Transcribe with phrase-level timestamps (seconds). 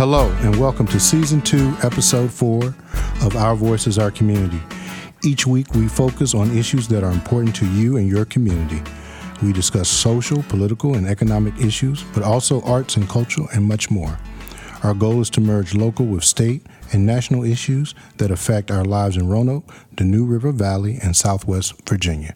[0.00, 2.64] Hello, and welcome to Season 2, Episode 4
[3.20, 4.58] of Our Voices, Our Community.
[5.22, 8.82] Each week, we focus on issues that are important to you and your community.
[9.42, 14.18] We discuss social, political, and economic issues, but also arts and culture and much more.
[14.82, 16.64] Our goal is to merge local with state
[16.94, 21.74] and national issues that affect our lives in Roanoke, the New River Valley, and Southwest
[21.86, 22.34] Virginia.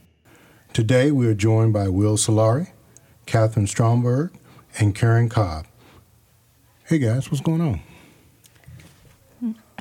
[0.74, 2.72] Today, we are joined by Will Solari,
[3.24, 4.34] Catherine Stromberg,
[4.78, 5.64] and Karen Cobb.
[6.86, 7.80] Hey guys, what's going on?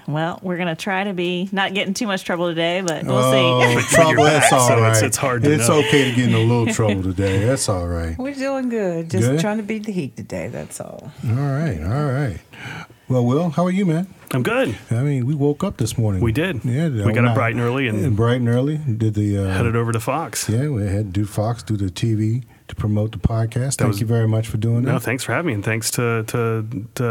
[0.06, 3.80] Well, we're gonna try to be not getting too much trouble today, but we'll Oh,
[3.80, 3.96] see.
[3.96, 4.88] trouble, that's back, all so right.
[4.90, 5.80] it's- it's hard to It's know.
[5.80, 7.46] okay to get in a little trouble today.
[7.46, 8.18] That's all right.
[8.18, 9.10] We're doing good.
[9.10, 9.40] Just Good?
[9.40, 10.50] trying to beat the heat today.
[10.50, 11.12] That's all.
[11.26, 12.40] All right, all right.
[13.08, 14.14] Well, Will, how are you, man?
[14.34, 14.76] I'm good.
[14.92, 16.22] I mean, we woke up this morning.
[16.22, 16.66] We did.
[16.66, 18.78] Yeah, We got up bright and early and- yeah, bright and early.
[18.78, 20.50] Did the uh, Headed over to Fox.
[20.50, 23.76] yeah, we had to do Fox, do the TV to promote the podcast.
[23.78, 24.92] Thank was- you very much for doing No, that.
[24.94, 27.04] No, thanks for having me, and thanks to to, to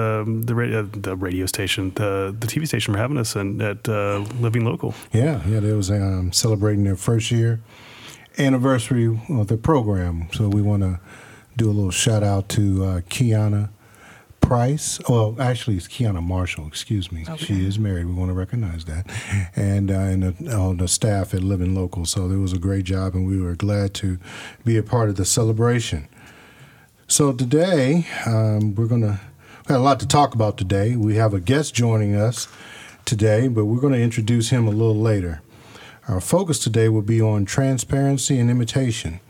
[0.44, 4.18] the radio, the radio station, the the TV station for having us and at uh,
[4.40, 4.94] Living Local.
[5.12, 7.60] Yeah, yeah, they was um, celebrating their first year
[8.38, 10.28] anniversary of the program.
[10.32, 11.00] So we want to
[11.56, 13.68] do a little shout out to uh, Kiana
[14.42, 15.00] Price.
[15.08, 16.66] Well, actually, it's Kiana Marshall.
[16.66, 17.24] Excuse me.
[17.38, 18.06] She is married.
[18.06, 19.06] We want to recognize that,
[19.56, 22.04] and uh, and the, all the staff at Living Local.
[22.04, 24.18] So it was a great job, and we were glad to
[24.64, 26.06] be a part of the celebration.
[27.08, 29.20] So today um, we're gonna
[29.60, 30.96] we got a lot to talk about today.
[30.96, 32.48] We have a guest joining us
[33.04, 35.40] today, but we're going to introduce him a little later.
[36.08, 39.20] Our focus today will be on transparency and imitation,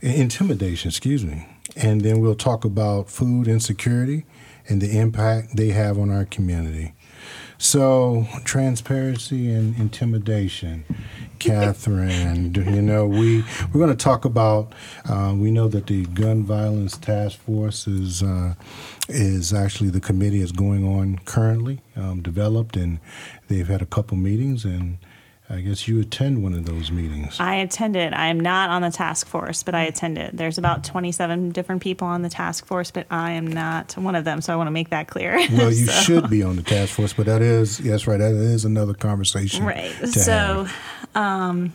[0.00, 4.24] intimidation, excuse me, and then we'll talk about food insecurity
[4.68, 6.94] and the impact they have on our community.
[7.60, 10.84] So, transparency and intimidation,
[11.40, 12.54] Catherine.
[12.54, 14.72] you know, we we're going to talk about.
[15.08, 18.54] Uh, we know that the gun violence task force is uh,
[19.08, 23.00] is actually the committee is going on currently, um, developed, and
[23.48, 24.98] they've had a couple meetings, and
[25.50, 27.40] I guess you attend one of those meetings.
[27.40, 28.12] I attended.
[28.12, 30.36] I am not on the task force, but I attended.
[30.36, 34.24] There's about 27 different people on the task force, but I am not one of
[34.24, 34.42] them.
[34.42, 35.38] So I want to make that clear.
[35.52, 38.18] Well, you So- should be on the task force, but that is yes, right.
[38.18, 39.90] That is another conversation, Right.
[40.08, 40.66] So,
[41.14, 41.72] um,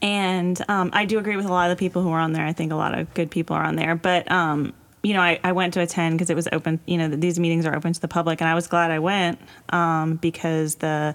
[0.00, 2.46] and um, I do agree with a lot of the people who are on there.
[2.46, 3.94] I think a lot of good people are on there.
[3.96, 4.72] But, um,
[5.02, 7.66] you know, I, I went to attend because it was open, you know, these meetings
[7.66, 8.40] are open to the public.
[8.40, 9.40] And I was glad I went
[9.70, 11.14] um, because the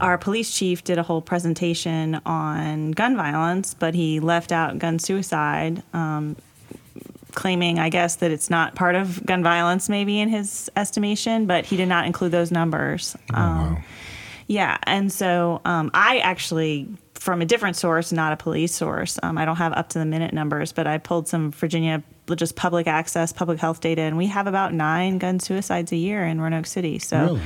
[0.00, 4.98] our police chief did a whole presentation on gun violence, but he left out gun
[4.98, 5.82] suicide.
[5.92, 6.36] Um,
[7.34, 11.66] claiming, I guess, that it's not part of gun violence, maybe in his estimation, but
[11.66, 13.14] he did not include those numbers.
[13.32, 13.78] Oh, wow.
[14.48, 19.36] Yeah, and so um, I actually, from a different source, not a police source, um,
[19.38, 22.02] I don't have up to the minute numbers, but I pulled some Virginia
[22.34, 26.24] just public access, public health data, and we have about nine gun suicides a year
[26.26, 26.98] in Roanoke City.
[26.98, 27.40] So, Really?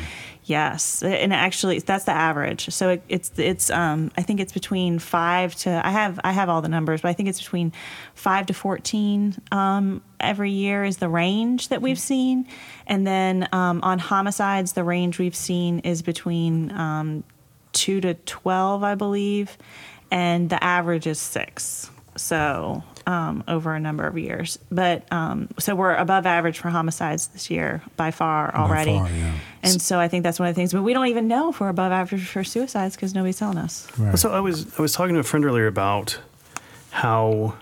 [0.45, 2.71] Yes, and actually that's the average.
[2.71, 6.49] So it, it's it's um, I think it's between five to I have I have
[6.49, 7.73] all the numbers, but I think it's between
[8.15, 12.47] five to fourteen um, every year is the range that we've seen,
[12.87, 17.25] and then um, on homicides, the range we've seen is between um,
[17.73, 19.57] two to twelve, I believe,
[20.11, 21.91] and the average is six.
[22.17, 27.29] So um, over a number of years, but um, so we're above average for homicides
[27.29, 28.99] this year by far already.
[28.99, 29.35] far, yeah.
[29.63, 30.73] And so I think that's one of the things.
[30.73, 33.87] But we don't even know if we're above average for suicides because nobody's telling us.
[33.99, 34.19] Right.
[34.19, 36.19] So I was I was talking to a friend earlier about
[36.91, 37.55] how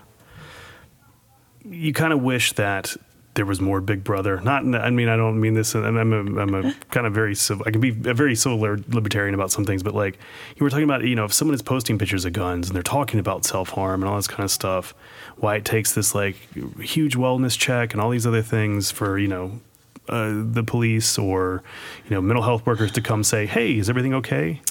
[1.63, 2.95] you kind of wish that
[3.39, 4.41] there was more Big Brother.
[4.41, 7.33] Not, I mean, I don't mean this, and I'm a, I'm a kind of very
[7.33, 7.63] civil.
[7.65, 10.19] I can be a very civil libertarian about some things, but like
[10.57, 12.83] you were talking about, you know, if someone is posting pictures of guns and they're
[12.83, 14.93] talking about self harm and all this kind of stuff,
[15.37, 16.35] why it takes this like
[16.81, 19.61] huge wellness check and all these other things for you know
[20.09, 21.63] uh, the police or
[22.05, 24.61] you know mental health workers to come say, "Hey, is everything okay?"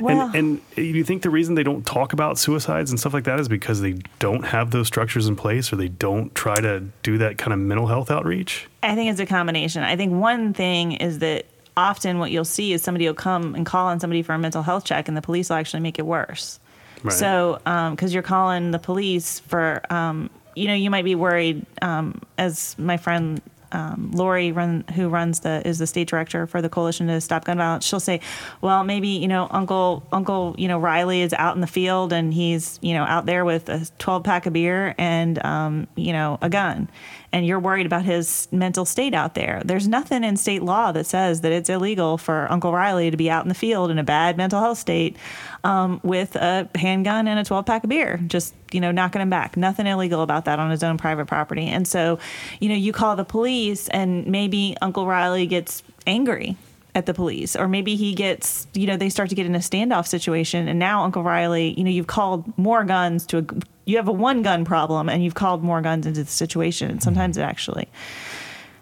[0.00, 3.24] Well- and, and you think the reason they don't talk about suicides and stuff like
[3.24, 6.84] that is because they don't have those structures in place, or they don't try to
[7.02, 8.66] do that kind of mental health outreach?
[8.82, 9.82] I think it's a combination.
[9.82, 11.46] I think one thing is that
[11.76, 14.62] often what you'll see is somebody will come and call on somebody for a mental
[14.62, 16.58] health check, and the police will actually make it worse.
[17.02, 17.12] Right.
[17.12, 17.60] So,
[17.90, 22.76] because you're calling the police for, um, you know, you might be worried, um, as
[22.78, 23.40] my friend
[23.72, 27.44] um, Lori, run, who runs the is the state director for the Coalition to Stop
[27.44, 27.84] Gun Violence.
[27.84, 28.20] She'll say,
[28.60, 32.32] "Well, maybe you know, Uncle Uncle, you know, Riley is out in the field and
[32.32, 36.38] he's you know out there with a 12 pack of beer and um, you know
[36.42, 36.88] a gun."
[37.30, 39.60] And you're worried about his mental state out there.
[39.62, 43.28] There's nothing in state law that says that it's illegal for Uncle Riley to be
[43.28, 45.16] out in the field in a bad mental health state.
[45.64, 49.30] Um, with a handgun and a 12 pack of beer, just you know knocking him
[49.30, 49.56] back.
[49.56, 51.66] Nothing illegal about that on his own private property.
[51.66, 52.18] And so,
[52.60, 56.56] you know, you call the police, and maybe Uncle Riley gets angry
[56.94, 59.60] at the police or maybe he gets you know they start to get in a
[59.60, 63.44] standoff situation and now uncle riley you know you've called more guns to a
[63.84, 67.02] you have a one gun problem and you've called more guns into the situation and
[67.02, 67.86] sometimes it actually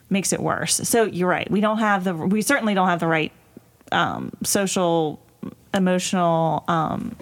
[0.08, 3.06] makes it worse so you're right we don't have the we certainly don't have the
[3.06, 3.32] right
[3.92, 5.20] um, social
[5.76, 7.14] emotional um,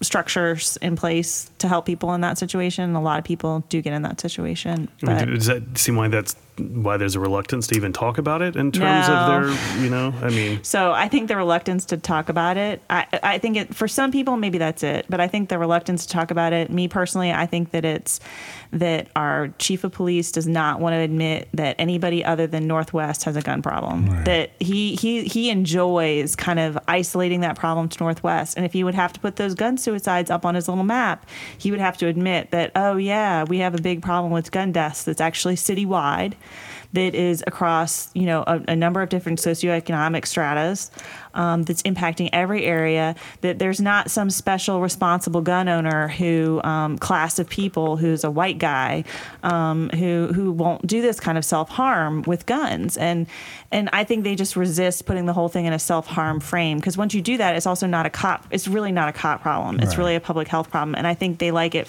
[0.00, 2.94] structures in place to help people in that situation.
[2.94, 6.10] A lot of people do get in that situation I mean, does that seem like
[6.10, 9.14] that's why there's a reluctance to even talk about it in terms No.
[9.14, 12.82] of their, you know, I mean, So I think the reluctance to talk about it,
[12.90, 15.06] I, I think it, for some people, maybe that's it.
[15.08, 18.20] But I think the reluctance to talk about it, me personally, I think that it's
[18.72, 23.24] that our chief of police does not want to admit that anybody other than Northwest
[23.24, 24.06] has a gun problem.
[24.06, 24.24] Right.
[24.26, 28.56] That he, he, he enjoys kind of isolating that problem to Northwest.
[28.56, 31.24] And if he would have to put those gun suicides up on his little map,
[31.56, 34.70] he would have to admit that, oh, yeah, we have a big problem with gun
[34.72, 36.34] deaths that's actually citywide
[36.92, 40.90] that is across you know a, a number of different socioeconomic stratas
[41.34, 46.98] um, that's impacting every area that there's not some special responsible gun owner who um,
[46.98, 49.04] class of people who's a white guy
[49.42, 52.96] um, who who won't do this kind of self-harm with guns.
[52.96, 53.26] And
[53.70, 56.96] and I think they just resist putting the whole thing in a self-harm frame because
[56.96, 59.76] once you do that it's also not a cop it's really not a cop problem.
[59.80, 59.98] It's Right.
[59.98, 60.94] really a public health problem.
[60.94, 61.86] And I think they like it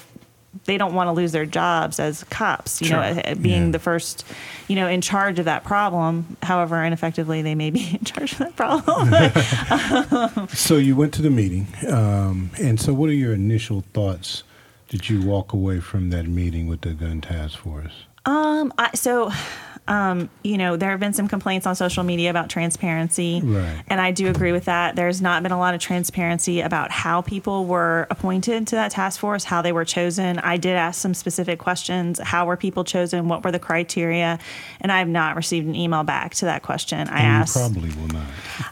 [0.65, 3.21] they don't want to lose their jobs as cops, you know, Sure.
[3.25, 3.71] uh, being Yeah.
[3.71, 4.25] the first,
[4.67, 6.37] you know, in charge of that problem.
[6.41, 10.47] However, ineffectively, they may be in charge of that problem.
[10.55, 14.43] So you went to the meeting, um, and so what are your initial thoughts?
[14.89, 17.93] Did you walk away from that meeting with the gun task force?
[18.25, 19.31] um, I, so,
[19.89, 23.81] um, you know, there have been some complaints on social media about transparency, Right.
[23.89, 24.95] and I do agree with that.
[24.95, 29.19] There's not been a lot of transparency about how people were appointed to that task
[29.19, 30.39] force, how they were chosen.
[30.39, 33.27] I did ask some specific questions: How were people chosen?
[33.27, 34.39] What were the criteria?
[34.79, 37.09] And I have not received an email back to that question.
[37.09, 37.55] I And asked.
[37.55, 38.27] You probably will not.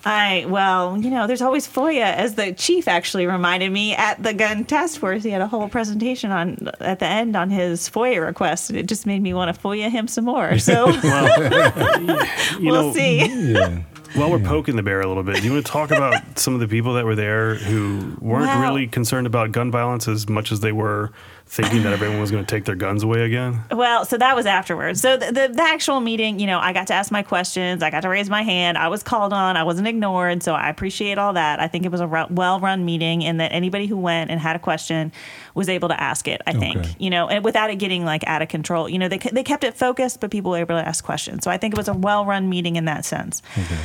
[0.06, 4.34] I well, you know, there's always FOIA, as the chief actually reminded me at the
[4.34, 5.24] gun task force.
[5.24, 8.86] He had a whole presentation on at the end on his FOIA request, and it
[8.88, 10.60] just made me want to FOIA him some more.
[10.60, 10.92] So
[12.60, 13.54] you we'll know, see.
[13.54, 13.80] Yeah.
[14.16, 16.54] while we're poking the bear a little bit, do you want to talk about some
[16.54, 20.28] of the people that were there who weren't Well- really concerned about gun violence as
[20.30, 21.12] much as they were
[21.50, 23.64] thinking that everyone was going to take their guns away again?
[23.72, 25.00] Well, so that was afterwards.
[25.02, 27.82] So the, the, the actual meeting, you know, I got to ask my questions.
[27.82, 28.78] I got to raise my hand.
[28.78, 29.56] I was called on.
[29.56, 30.44] I wasn't ignored.
[30.44, 31.60] So I appreciate all that.
[31.60, 34.56] I think it was a well run meeting and that anybody who went and had
[34.56, 35.12] a question
[35.56, 36.96] was able to ask it, I think, Okay.
[37.00, 38.90] you know, and without it getting like out of control.
[38.90, 41.44] You know, they, they kept it focused, but people were able to ask questions.
[41.44, 43.42] So I think it was a well run meeting in that sense.
[43.58, 43.80] Okay.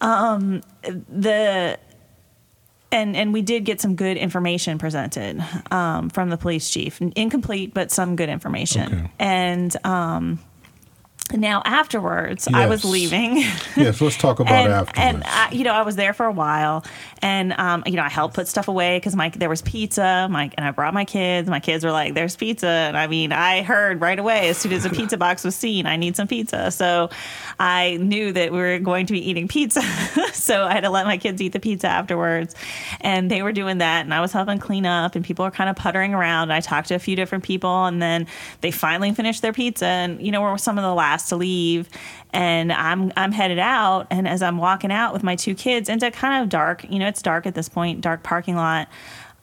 [0.00, 1.78] Um, the
[2.92, 7.74] and and we did get some good information presented um, from the police chief incomplete
[7.74, 9.10] but some good information Okay.
[9.18, 10.38] and um,
[11.32, 13.44] now afterwards i was leaving
[13.76, 14.00] Yes.
[14.00, 14.98] Let's talk about and, afterwards.
[14.98, 16.84] and I, you know, I was there for a while,
[17.20, 20.50] and um, you know, I helped put stuff away because my there was pizza, my
[20.56, 21.48] and I brought my kids.
[21.48, 24.72] My kids were like, "There's pizza," and I mean, I heard right away as soon
[24.72, 26.70] as a pizza box was seen, I need some pizza.
[26.70, 27.10] So
[27.58, 29.82] I knew that we were going to be eating pizza,
[30.32, 32.54] so I had to let my kids eat the pizza afterwards,
[33.00, 35.68] and they were doing that, and I was helping clean up, and people were kind
[35.68, 36.50] of puttering around.
[36.52, 38.26] I talked to a few different people, and then
[38.62, 41.88] they finally finished their pizza, and you know, we're some of the last to leave,
[42.32, 46.10] and I'm I'm headed out, and as I'm walking out with my two kids into
[46.10, 48.88] kind of dark, you know, it's dark at this point, dark parking lot.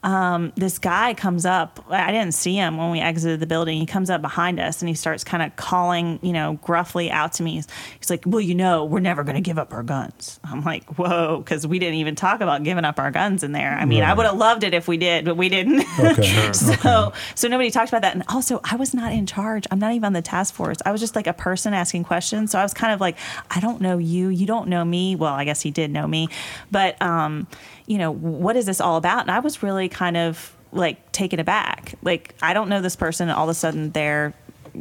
[0.03, 1.83] Um, this guy comes up.
[1.89, 3.79] I didn't see him when we exited the building.
[3.79, 7.33] He comes up behind us and he starts kind of calling, you know, gruffly out
[7.33, 7.53] to me.
[7.53, 7.67] He's,
[7.99, 10.83] he's like, "Well, you know, we're never going to give up our guns." I'm like,
[10.95, 13.73] "Whoa," because we didn't even talk about giving up our guns in there.
[13.73, 15.83] I mean, I would have loved it if we did, but we didn't.
[15.99, 16.51] Okay.
[16.53, 18.13] So, so nobody talked about that.
[18.13, 19.65] And also, I was not in charge.
[19.71, 20.77] I'm not even on the task force.
[20.85, 22.51] I was just like a person asking questions.
[22.51, 23.17] So I was kind of like,
[23.49, 24.29] I don't know you.
[24.29, 25.15] You don't know me.
[25.15, 26.27] Well, I guess he did know me,
[26.71, 27.47] but um,
[27.85, 29.21] you know, what is this all about?
[29.21, 31.95] And I was really kind of like taken aback.
[32.01, 33.29] Like, I don't know this person.
[33.29, 34.33] All of a sudden, they're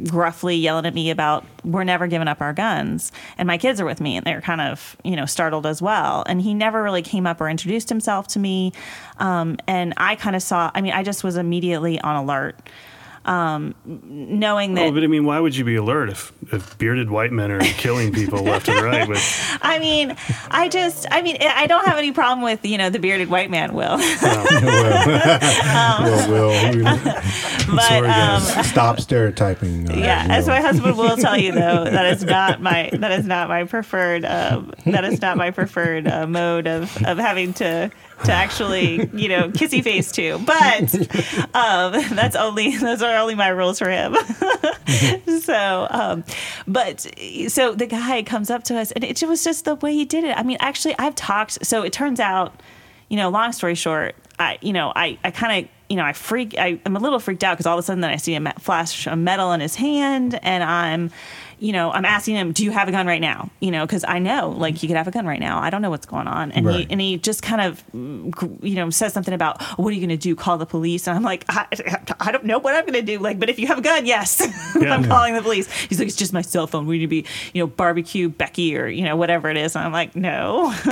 [0.05, 3.85] gruffly yelling at me about we're never giving up our guns and my kids are
[3.85, 7.03] with me and they're kind of you know startled as well and he never really
[7.03, 8.71] came up or introduced himself to me
[9.19, 12.55] um, and i kind of saw i mean i just was immediately on alert
[13.25, 17.09] um, knowing that Oh, but I mean, why would you be alert if, if bearded
[17.09, 19.07] white men are killing people left and right?
[19.07, 19.17] But
[19.61, 20.15] I mean,
[20.51, 23.49] I just, I mean, I don't have any problem with, you know, the bearded white
[23.49, 23.97] man will.
[23.97, 24.45] well,
[26.29, 29.89] well, we- But, sorry, um, stop stereotyping.
[29.89, 33.25] uh, yeah, as my husband will tell you though, that is not my, that is
[33.25, 37.89] not my preferred, um, that is not my preferred uh, mode of, of having to,
[38.25, 40.39] to actually, you know, kissy face to.
[40.39, 40.95] But
[41.55, 44.15] um, that's only, those are only my rules for him.
[45.41, 46.23] so, um,
[46.67, 47.07] but
[47.47, 50.23] so the guy comes up to us and it was just the way he did
[50.23, 50.37] it.
[50.37, 52.61] I mean, actually, I've talked, so it turns out,
[53.09, 56.13] you know, long story short, I, you know, I, I kind of, you know, I
[56.13, 58.35] freak, I, I'm a little freaked out because all of a sudden then I see
[58.35, 61.11] a flash a metal in his hand and I'm,
[61.63, 63.49] you know, I'm asking him, do you have a gun right now?
[63.61, 65.59] You know, because I know like he could have a gun right now.
[65.61, 66.51] I don't know what's going on.
[66.51, 70.01] And he, and he just kind of, you know, says something about, what are you
[70.01, 70.35] going to do?
[70.35, 71.07] Call the police.
[71.07, 71.65] And I'm like, I,
[72.19, 73.17] I don't know what I'm going to do.
[73.17, 74.51] Like, but if you have a gun, yes, Yeah.
[74.93, 75.07] I'm Yeah.
[75.07, 75.71] calling the police.
[75.71, 76.85] He's like, it's just my cell phone.
[76.85, 79.77] We need to be, you know, barbecue Becky or, you know, whatever it is.
[79.77, 80.73] And I'm like, no,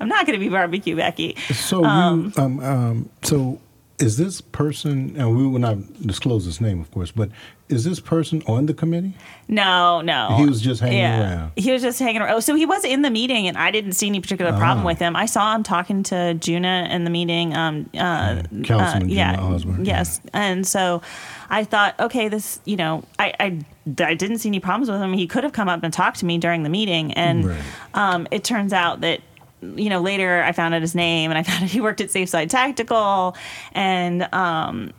[0.00, 1.36] I'm not going to be barbecue Becky.
[1.54, 3.60] So you, um, um, so
[4.00, 5.14] is this person?
[5.16, 7.28] And we will not disclose his name, of course, but
[7.68, 9.14] is this person on the committee?
[9.46, 10.34] No, no.
[10.38, 11.20] He was just hanging yeah.
[11.36, 11.52] around.
[11.54, 12.34] He was just hanging around.
[12.34, 14.86] Oh, so he was in the meeting, and I didn't see any particular problem Ah.
[14.86, 15.14] with him.
[15.14, 17.54] I saw him talking to Djuna in the meeting.
[17.54, 21.02] Um, uh, Councilman uh, Djuna yeah, Osborne, Yes, and so
[21.48, 23.58] I thought, okay, this, you know, I, I,
[24.04, 25.12] I didn't see any problems with him.
[25.12, 27.60] He could have come up and talked to me during the meeting, and Right.
[27.94, 29.20] um, it turns out that
[29.62, 32.08] you know later I found out his name, and I found out he worked at
[32.08, 33.36] Safeside Tactical,
[33.72, 34.92] and um,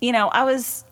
[0.00, 0.84] you know, I was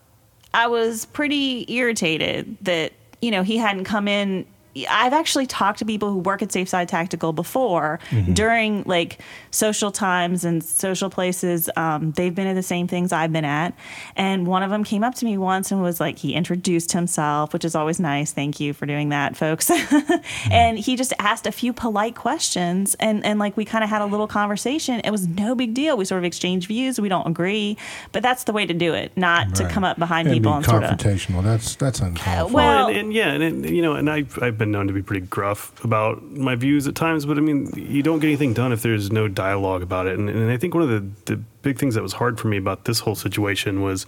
[0.54, 4.46] I was pretty irritated that, you know, he hadn't come in.
[4.88, 8.34] I've actually talked to people who work at Safeside Tactical before mm-hmm.
[8.34, 11.70] during like social times and social places.
[11.76, 13.74] Um, they've been at the same things I've been at.
[14.16, 17.52] And one of them came up to me once and was like, he introduced himself,
[17.52, 18.32] which is always nice.
[18.32, 19.70] Thank you for doing that, folks.
[19.96, 20.52] Mm-hmm.
[20.52, 24.02] and he just asked a few polite questions and, and like we kind of had
[24.02, 25.00] a little conversation.
[25.00, 25.96] It was no big deal.
[25.96, 27.00] We sort of exchanged views.
[27.00, 27.76] We don't agree,
[28.12, 30.56] but that's the way to do it, not to come up behind and people be
[30.56, 30.90] and sort of.
[30.90, 31.42] confrontational.
[31.42, 32.54] That's that's uh, uncalled for.
[32.54, 34.92] well- Well, and, and yeah, and, and you know, and I've I've been known to
[34.92, 38.52] be pretty gruff about my views at times, but I mean, you don't get anything
[38.54, 40.18] done if there's no dialogue about it.
[40.18, 42.56] And, and I think one of the the big things that was hard for me
[42.56, 44.06] about this whole situation was,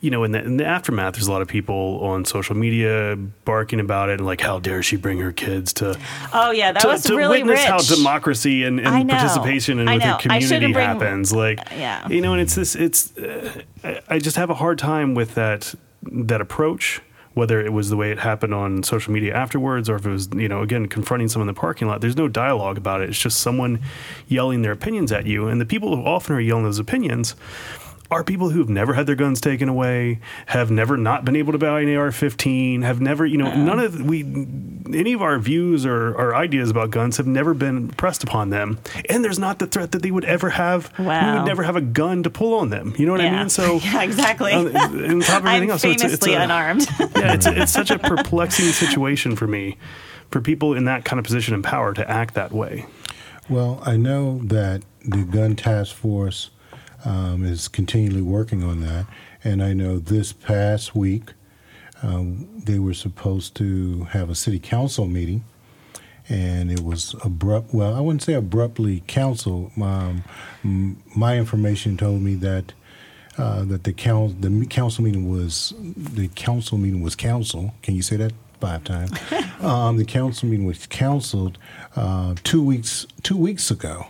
[0.00, 3.16] you know, in the in the aftermath, there's a lot of people on social media
[3.44, 5.98] barking about it and like, how dare she bring her kids to
[6.32, 7.68] Oh yeah, that to, was to really witness rich.
[7.68, 11.32] how democracy and, and participation and with your community bring- happens.
[11.32, 12.06] Like, Yeah.
[12.08, 12.74] you know, and it's this.
[12.74, 15.74] It's uh, I- I just have a hard time with that
[16.10, 17.00] that approach.
[17.38, 20.28] Whether it was the way it happened on social media afterwards, or if it was,
[20.34, 22.00] you know, again confronting someone in the parking lot.
[22.00, 23.08] There's no dialogue about it.
[23.10, 23.78] It's just someone
[24.26, 27.36] yelling their opinions at you, and the people who often are yelling those opinions
[28.10, 31.58] are people who've never had their guns taken away, have never not been able to
[31.58, 34.22] buy an AR-15, have never, you know, none of we,
[34.94, 38.78] any of our views or, or ideas about guns have never been pressed upon them,
[39.10, 40.90] and there's not the threat that they would ever have.
[40.98, 42.94] We would never have a gun to pull on them.
[42.96, 43.48] You know what I mean?
[43.50, 43.76] So.
[43.82, 44.52] yeah, exactly.
[44.52, 46.86] On, on top of everything I'm else, so it's, famously it's a, unarmed.
[47.00, 49.76] yeah, it's, it's such a perplexing situation for me,
[50.30, 52.86] for people in that kind of position and power to act that way.
[53.50, 56.50] Well, I know that the gun task force
[57.04, 59.06] um, is continually working on that,
[59.44, 61.32] and I know this past week
[62.02, 65.44] um, they were supposed to have a city council meeting,
[66.28, 67.72] and it was abrupt.
[67.74, 69.72] Well, I wouldn't say abruptly council.
[69.80, 70.24] Um,
[70.64, 72.72] m- my information told me that.
[73.36, 77.72] Uh, that the council the council meeting was the council meeting was council.
[77.82, 79.12] Can you say that five times?
[79.60, 81.56] um, the council meeting was canceled
[81.94, 84.08] uh, two weeks two weeks ago,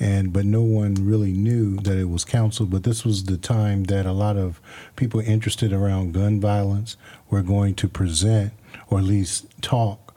[0.00, 2.70] and but no one really knew that it was canceled.
[2.70, 4.60] But this was the time that a lot of
[4.96, 6.96] people interested around gun violence
[7.30, 8.52] were going to present
[8.88, 10.11] or at least talk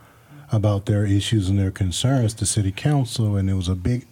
[0.51, 4.05] about their issues and their concerns to city council and there was a big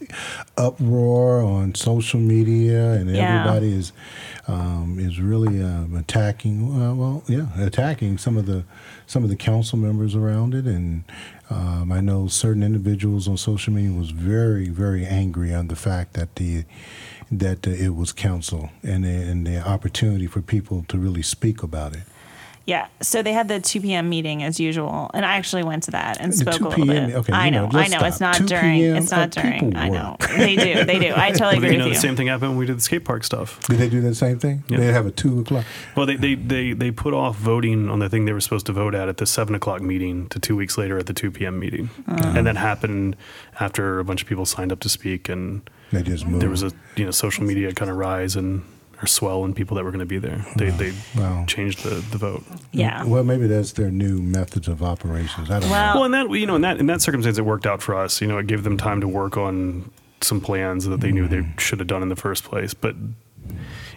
[0.58, 3.40] uproar on social media and Yeah.
[3.40, 3.94] everybody is
[4.48, 8.64] um, is really um, attacking uh, well yeah attacking some of the
[9.08, 11.04] some of the council members around it and
[11.50, 16.14] um, I know certain individuals on social media was very very angry on the fact
[16.14, 16.66] that the
[17.32, 21.94] that uh, it was council and and the opportunity for people to really speak about
[21.96, 22.04] it
[22.66, 22.88] Yeah.
[23.02, 24.08] So they had the 2 p.m.
[24.10, 27.08] meeting as usual, and I actually went to that and spoke 2 a little p.m.
[27.08, 27.16] bit.
[27.18, 27.66] Okay, I know.
[27.68, 28.08] know, I let's know.
[28.08, 28.82] It's oh, not during.
[28.82, 29.76] It's not during.
[29.76, 30.16] I know.
[30.38, 30.86] They do.
[30.86, 31.14] They do.
[31.16, 31.96] I totally Well, agree you know, with the you.
[31.96, 33.60] same thing happened when we did the skate park stuff.
[33.68, 34.78] did they do the same thing Yeah.
[34.78, 35.66] they have a two o'clock
[35.96, 38.74] Well, they, they, they, they put off voting on the thing they were supposed to
[38.74, 41.60] vote at at the 7 o'clock meeting to two weeks later at the 2 p.m.
[41.60, 41.90] meeting.
[42.08, 42.34] Uh-huh.
[42.36, 43.16] And that happened
[43.60, 46.64] after a bunch of people signed up to speak and they just moved there was
[46.64, 48.64] a you know social media kind of rise and
[49.04, 50.46] or swell in people that were going to be there.
[50.56, 51.44] They they Wow.
[51.48, 52.44] changed the, the vote.
[52.72, 53.04] Yeah.
[53.04, 55.52] Well, maybe that's their new methods of operations.
[55.52, 56.00] I don't Well- know.
[56.02, 58.22] Well, in that you know, in that in that circumstance, it worked out for us.
[58.22, 59.92] You know, it gave them time to work on
[60.22, 61.58] some plans that they knew they mm-hmm.
[61.58, 62.74] should have done in the first place.
[62.74, 62.96] But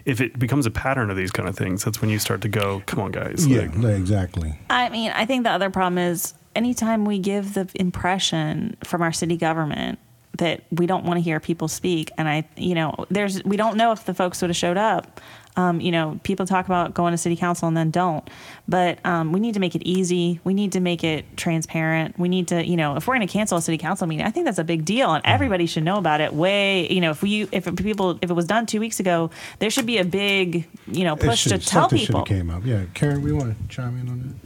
[0.05, 2.49] if it becomes a pattern of these kind of things, that's when you start to
[2.49, 4.59] go, "Come on, guys!" Yeah, Like, exactly.
[4.69, 9.13] I mean, I think the other problem is anytime we give the impression from our
[9.13, 9.99] city government
[10.39, 13.77] that we don't want to hear people speak, and I, you know, there's we don't
[13.77, 15.21] know if the folks would have showed up.
[15.59, 18.29] Um, you know, people talk about going to city council and then don't,
[18.69, 20.39] but um, we need to make it easy.
[20.45, 22.19] We need to make it transparent.
[22.19, 24.31] We need to, you know, if we're going to cancel a city council meeting, I
[24.31, 26.35] think that's a big deal, and everybody should know about it.
[26.35, 29.71] Way, you know, if we, if people, if it was done two weeks ago, there
[29.71, 32.05] should be a big, you know, push to tell people.
[32.05, 32.67] should have came up.
[32.67, 34.39] Yeah, Karen, we want to chime in on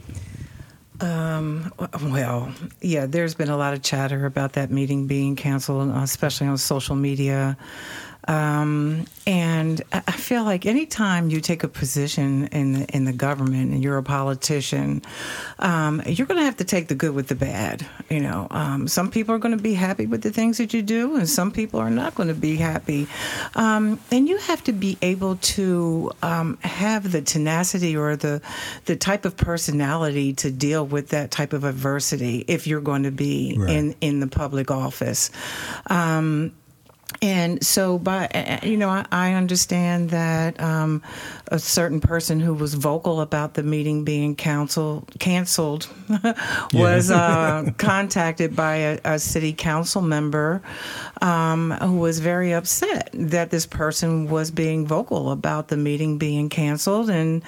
[1.01, 6.47] Um, well, yeah, there's been a lot of chatter about that meeting being canceled, especially
[6.47, 7.57] on social media.
[8.27, 13.71] Um, and I feel like anytime you take a position in the, in the government
[13.73, 15.01] and you're a politician,
[15.59, 17.85] um, you're going to have to take the good with the bad.
[18.09, 20.81] You know, um, some people are going to be happy with the things that you
[20.81, 23.07] do, and some people are not going to be happy.
[23.55, 28.41] Um, and you have to be able to um, have the tenacity or the
[28.85, 33.11] the type of personality to deal with that type of adversity if you're going to
[33.11, 33.69] be Right.
[33.71, 35.31] in in the public office.
[35.87, 36.53] Um,
[37.21, 41.01] and so, by you know, I, I understand that um,
[41.47, 45.87] a certain person who was vocal about the meeting being council canceled
[46.73, 50.61] was uh, contacted by a, a city council member
[51.21, 56.49] um, who was very upset that this person was being vocal about the meeting being
[56.49, 57.43] canceled and.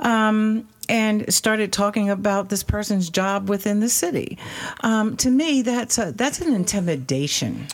[0.00, 4.38] Um, and started talking about this person's job within the city.
[4.80, 7.66] Um, to me, that's a that's an intimidation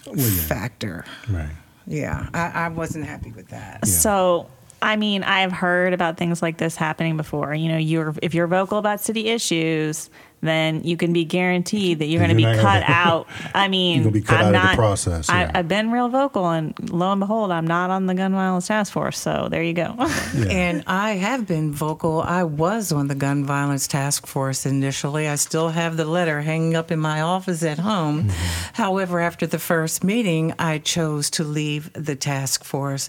[0.49, 1.05] factor.
[1.29, 1.51] Right.
[1.87, 3.87] Yeah, I, I wasn't happy with that.
[3.87, 4.49] So,
[4.81, 7.55] I mean, I've heard about things like this happening before.
[7.55, 10.09] You know, you're if you're vocal about city issues,
[10.47, 13.27] then you can be guaranteed that you're going to be cut out.
[13.55, 15.53] I mean, You're gonna be cut I'm out of the not, process, I, yeah.
[15.55, 18.93] I've been real vocal, and lo and behold, I'm not on the gun violence task
[18.93, 19.19] force.
[19.19, 19.95] So there you go.
[20.35, 20.47] Yeah.
[20.51, 22.21] And I have been vocal.
[22.21, 25.29] I was on the gun violence task force initially.
[25.29, 28.31] I still have the letter hanging up in my office at home.
[28.73, 33.09] However, after the first meeting, I chose to leave the task force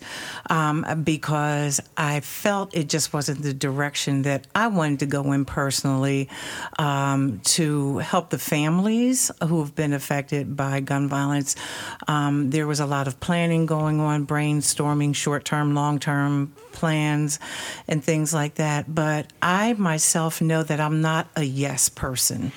[0.51, 5.45] um, because I felt it just wasn't the direction that I wanted to go in
[5.45, 6.29] personally
[6.77, 11.55] um, to help the families who have been affected by gun violence.
[12.07, 17.39] Um, there was a lot of planning going on, brainstorming, short term, long term plans,
[17.87, 18.93] and things like that.
[18.93, 22.51] But I myself know that I'm not a yes person.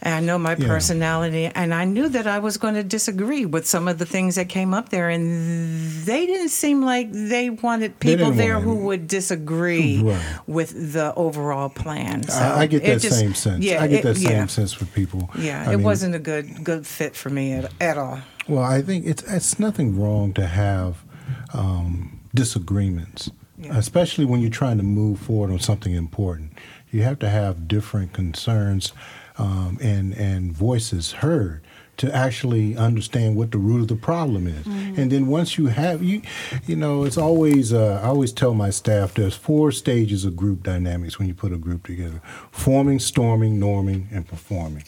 [0.00, 0.66] And I know my Yeah.
[0.68, 4.36] personality, and I knew that I was going to disagree with some of the things
[4.36, 5.08] that came up there.
[5.10, 10.20] And they didn't seem like they wanted people didn't there want who would disagree Right.
[10.46, 12.22] with the overall plan.
[12.28, 13.64] So I, I get that just- same sense.
[13.64, 14.46] Yeah, I get it- that same yeah.
[14.46, 15.30] sense with people.
[15.38, 18.20] Yeah, I it mean, wasn't a good good fit for me at, at all.
[18.48, 21.04] Well, I think it's it's nothing wrong to have
[21.52, 23.76] um, disagreements, Yeah.
[23.76, 26.52] especially when you're trying to move forward on something important.
[26.90, 28.92] You have to have different concerns
[29.36, 31.60] um, and and voices heard
[31.98, 34.66] to actually understand what the root of the problem is.
[34.66, 36.22] And then once you have you,
[36.66, 40.62] you know, it's always uh, I always tell my staff there's four stages of group
[40.62, 44.84] dynamics when you put a group together: forming, storming, norming, and performing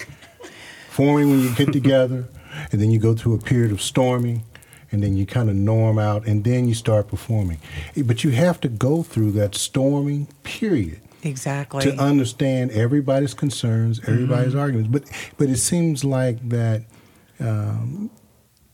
[0.90, 2.28] forming when you get together,
[2.72, 4.42] and then you go through a period of storming,
[4.92, 7.58] and then you kind of norm out, and then you start performing.
[7.96, 11.82] Eh, But you have to go through that storming period Exactly.
[11.84, 14.90] to understand everybody's concerns, everybody's arguments.
[14.90, 15.04] But
[15.38, 16.82] but it seems like that
[17.40, 18.10] um,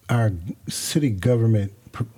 [0.08, 0.32] our
[0.68, 1.72] city government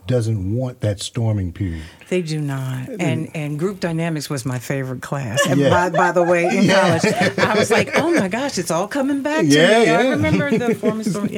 [0.08, 1.84] doesn't want that storming period.
[2.08, 2.88] They do not.
[2.98, 5.38] And and group dynamics was my favorite class.
[5.46, 5.70] And Yeah.
[5.70, 6.98] by, by the way, in Yeah.
[6.98, 9.84] college, I was like, oh my gosh, it's all coming back to Yeah, me.
[9.86, 9.98] yeah.
[9.98, 11.28] I remember the former storm.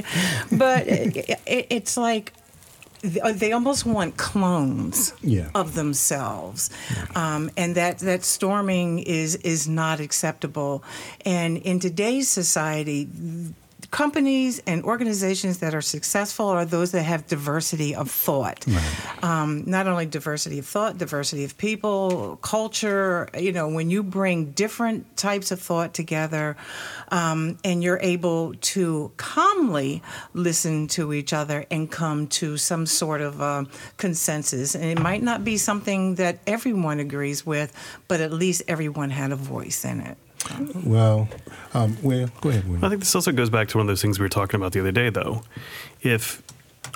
[0.51, 2.33] But it, it, it's like
[3.03, 5.51] they almost want clones Yeah.
[5.55, 6.71] of themselves,
[7.15, 10.83] um, and that that storming is is not acceptable.
[11.27, 13.07] And in today's society.
[13.91, 18.65] Companies and organizations that are successful are those that have diversity of thought.
[19.23, 23.29] Um, not only diversity of thought, diversity of people, culture.
[23.37, 26.57] You know, when you bring different types of thought together,
[27.09, 30.03] um, and you're able to calmly
[30.35, 33.65] listen to each other and come to some sort of uh,
[33.97, 34.77] consensus.
[34.77, 37.73] And it might not be something that everyone agrees with,
[38.07, 40.17] but at least everyone had a voice in it.
[40.85, 41.29] Well,
[41.75, 42.65] um, well, go ahead.
[42.65, 42.85] William.
[42.85, 44.73] I think this also goes back to one of those things we were talking about
[44.73, 45.43] the other day, though.
[46.03, 46.43] If,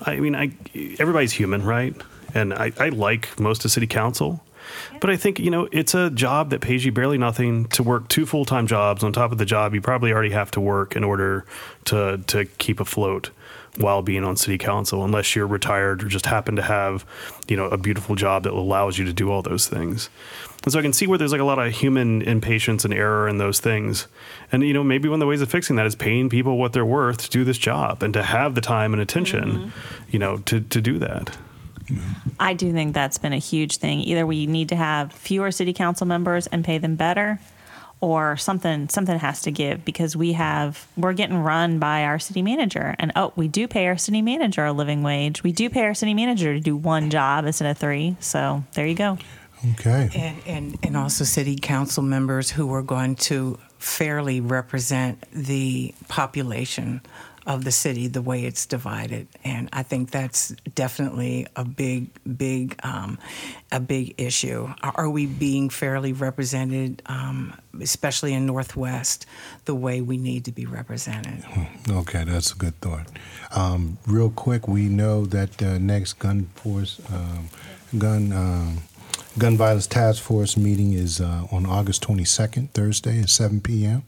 [0.02, 0.52] I mean, I,
[0.98, 1.94] everybody's human, right?
[2.34, 4.44] and I, I like most of city council.
[5.00, 8.08] But I think you know it's a job that pays you barely nothing to work
[8.08, 10.96] two full time jobs on top of the job you probably already have to work
[10.96, 11.44] in order
[11.86, 13.30] to to keep afloat
[13.76, 17.04] while being on city council, unless you're retired or just happen to have
[17.46, 20.08] you know a beautiful job that allows you to do all those things.
[20.64, 23.28] And so I can see where there's like a lot of human impatience and error
[23.28, 24.08] in those things.
[24.50, 26.72] And you know maybe one of the ways of fixing that is paying people what
[26.72, 29.68] they're worth to do this job and to have the time and attention, mm-hmm.
[30.10, 31.36] you know, to to do that.
[32.40, 34.00] I do think that's been a huge thing.
[34.00, 37.38] Either we need to have fewer city council members and pay them better,
[38.00, 42.42] or something something has to give because we have we're getting run by our city
[42.42, 42.94] manager.
[42.98, 45.42] And oh, we do pay our city manager a living wage.
[45.42, 48.16] We do pay our city manager to do one job instead of three.
[48.20, 49.18] So there you go.
[49.72, 50.10] Okay.
[50.14, 57.00] And, and, and also city council members who are going to fairly represent the population
[57.46, 59.28] of the city the way it's divided.
[59.44, 63.18] And I think that's definitely a big, big, um,
[63.70, 64.72] a big issue.
[64.82, 69.26] Are, we being fairly represented, um, especially in Northwest,
[69.66, 71.44] the way we need to be represented?
[71.88, 73.06] Okay, that's a good thought.
[73.54, 77.50] Um, real quick, we know that uh, next gun force, um,
[77.98, 78.78] gun, um,
[79.38, 84.04] gun violence task force meeting is uh, on August 22nd, Thursday at 7 p.m.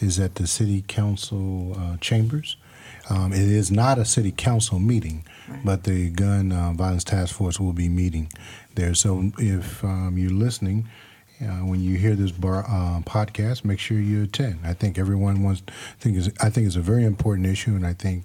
[0.00, 2.56] Is at the city council uh, chambers.
[3.10, 5.24] Um, it is not a city council meeting,
[5.64, 8.30] but the gun uh, violence task force will be meeting
[8.74, 8.94] there.
[8.94, 10.88] So if um, you're listening,
[11.40, 14.60] uh, when you hear this bar, uh, podcast, make sure you attend.
[14.64, 15.62] I think everyone wants.
[16.00, 18.24] Think is I think it's a very important issue, and I think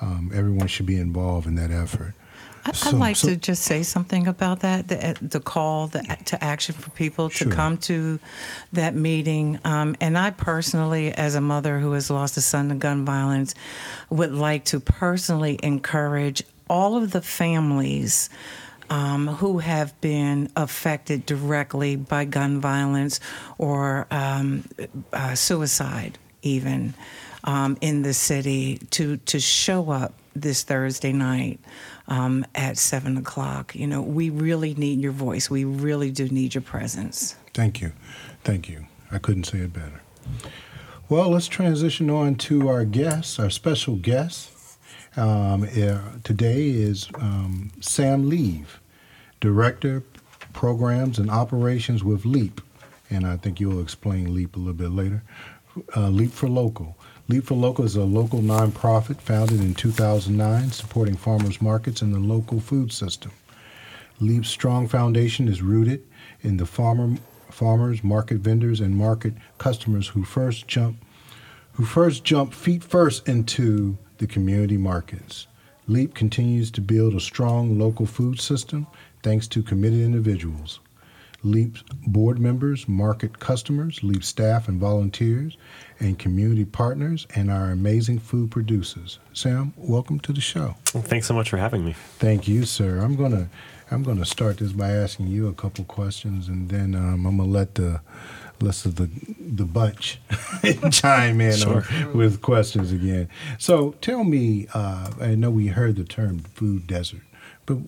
[0.00, 2.14] um, everyone should be involved in that effort.
[2.66, 6.00] I- I'd So- like so- to just say something about that, the, the call the,
[6.26, 7.52] to action for people to Sure.
[7.52, 8.18] come to
[8.72, 9.58] that meeting.
[9.64, 13.54] Um, and I personally, as a mother who has lost a son to gun violence,
[14.10, 18.28] would like to personally encourage all of the families
[18.90, 23.18] um, who have been affected directly by gun violence
[23.58, 24.62] or um,
[25.12, 26.94] uh, suicide, even
[27.44, 31.58] um, in the city, to to show up this Thursday night
[32.08, 33.74] um, at seven o'clock.
[33.74, 35.50] You know, we really need your voice.
[35.50, 37.36] We really do need your presence.
[37.54, 37.92] Thank you,
[38.44, 38.86] thank you.
[39.10, 40.02] I couldn't say it better.
[41.08, 44.50] Well, let's transition on to our guest, our special guest.
[45.16, 48.80] Um, uh, today is um, Sam Leave,
[49.40, 50.02] Director,
[50.52, 52.60] Programs and Operations with LEAP.
[53.08, 55.22] And I think you'll explain LEAP a little bit later.
[55.94, 56.95] Uh, LEAP for Local.
[57.28, 62.20] LEAP for Local is a local nonprofit founded in 2009 supporting farmers markets and the
[62.20, 63.32] local food system.
[64.20, 66.04] LEAP's strong foundation is rooted
[66.42, 67.16] in the farmer,
[67.50, 70.98] farmers, market vendors, and market customers who first jump
[71.72, 75.48] who first jump feet first into the community markets.
[75.88, 78.86] LEAP continues to build a strong local food system
[79.24, 80.78] thanks to committed individuals.
[81.42, 85.56] LEAP's board members, market customers, LEAP staff and volunteers,
[85.98, 89.18] and community partners, and our amazing food producers.
[89.32, 90.76] Sam, welcome to the show.
[90.94, 91.94] Well, thanks so much for having me.
[92.18, 92.98] Thank you, sir.
[92.98, 93.48] I'm gonna
[93.90, 97.48] I'm gonna start this by asking you a couple questions, and then um, I'm gonna
[97.48, 98.00] let the
[98.60, 100.18] rest of the the bunch
[100.90, 101.84] chime in Sure.
[102.14, 103.28] with questions again.
[103.58, 107.22] So tell me, uh, I know we heard the term food desert,
[107.66, 107.78] but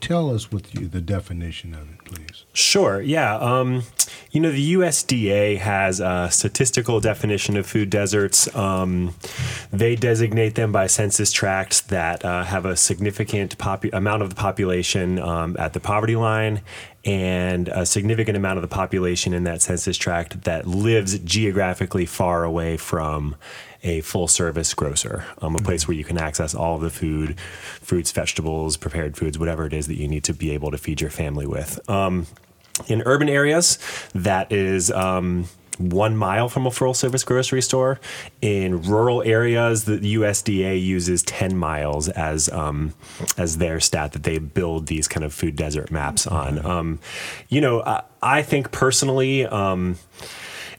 [0.00, 2.44] tell us what you, the definition of it, please.
[2.52, 3.00] Sure.
[3.00, 3.36] Yeah.
[3.36, 3.82] Um,
[4.30, 8.54] you know, the USDA has a statistical definition of food deserts.
[8.54, 9.14] Um,
[9.72, 14.36] they designate them by census tracts that uh, have a significant popu- amount of the
[14.36, 16.62] population um, at the poverty line
[17.04, 22.44] and a significant amount of the population in that census tract that lives geographically far
[22.44, 23.36] away from
[23.82, 27.38] a full service grocer, um, a place where you can access all of the food,
[27.40, 31.00] fruits, vegetables, prepared foods, whatever it is that you need to be able to feed
[31.00, 31.78] your family with.
[31.88, 32.26] Um,
[32.86, 33.78] in urban areas,
[34.14, 38.00] that is um, one mile from a full service grocery store.
[38.40, 42.94] In rural areas, the USDA uses 10 miles as um,
[43.36, 46.64] as their stat that they build these kind of food desert maps on.
[46.64, 46.98] Um,
[47.48, 49.96] you know, I, I think personally, um,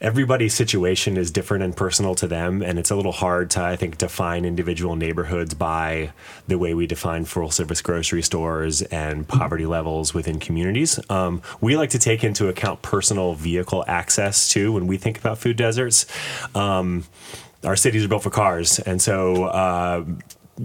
[0.02, 3.76] everybody's situation is different and personal to them and it's a little hard to i
[3.76, 6.12] think define individual neighborhoods by
[6.48, 11.00] the way we define full service grocery stores and poverty levels within communities.
[11.10, 15.38] Um, we like to take into account personal vehicle access too when we think about
[15.38, 16.06] food deserts.
[16.56, 17.06] Um,
[17.64, 20.06] our cities are built for cars and so uh,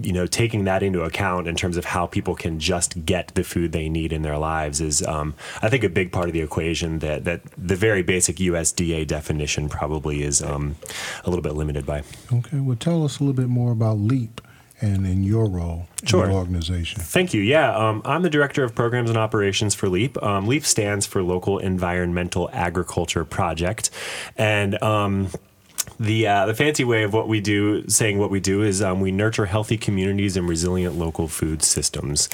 [0.01, 3.43] you know, taking that into account in terms of how people can just get the
[3.43, 6.41] food they need in their lives is, um, I think, a big part of the
[6.41, 10.75] equation that that the very basic USDA definition probably is um,
[11.23, 12.03] a little bit limited by.
[12.31, 14.41] Okay, well, tell us a little bit more about LEAP
[14.81, 16.25] and in your role Sure.
[16.25, 16.99] in your organization.
[17.01, 17.41] Thank you.
[17.41, 20.21] Yeah, um, I'm the director of programs and operations for LEAP.
[20.21, 23.89] Um, LEAP stands for Local Environmental Agriculture Project,
[24.37, 25.29] and um,
[25.99, 28.99] the uh, the fancy way of what we do, saying what we do, is um,
[28.99, 32.29] we nurture healthy communities and resilient local food systems.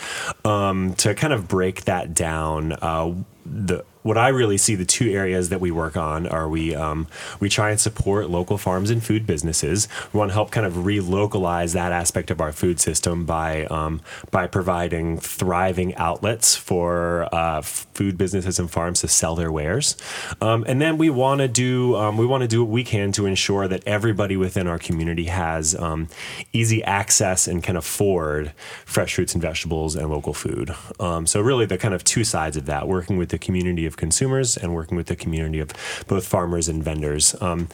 [0.46, 3.14] Um, to kind of break that down, uh,
[3.46, 7.08] the what I really see the two areas that we work on are we um,
[7.40, 9.88] we try and support local farms and food businesses.
[10.12, 14.02] We want to help kind of relocalize that aspect of our food system by um,
[14.32, 19.96] by providing thriving outlets for uh, food businesses and farms to sell their wares.
[20.42, 23.12] Um, and then we want to do um, we want to do what we can
[23.14, 26.08] to ensure that everybody within our community has um,
[26.54, 28.52] easy access and can afford
[28.86, 30.74] fresh fruits and vegetables and local food.
[31.00, 33.98] Um, so really, the kind of two sides of that: working with the community of
[33.98, 35.72] consumers and working with the community of
[36.08, 37.36] both farmers and vendors.
[37.42, 37.68] Um,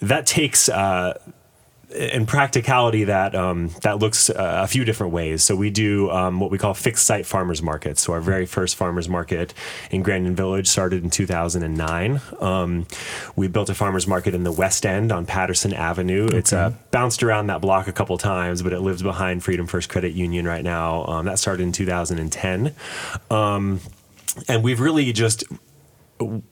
[0.00, 0.68] that takes.
[0.68, 1.18] Uh,
[1.90, 5.42] in practicality, that um, that looks uh, a few different ways.
[5.42, 8.02] So we do um, what we call fixed site farmers markets.
[8.02, 9.54] So our very first farmers market
[9.90, 12.20] in Grandin Village started in 2009.
[12.40, 12.86] Um,
[13.34, 16.28] we built a farmers market in the West End on Patterson Avenue.
[16.32, 19.88] It's uh, bounced around that block a couple times, but it lives behind Freedom First
[19.88, 21.04] Credit Union right now.
[21.06, 22.74] Um, that started in 2010,
[23.30, 23.80] um,
[24.48, 25.44] and we've really just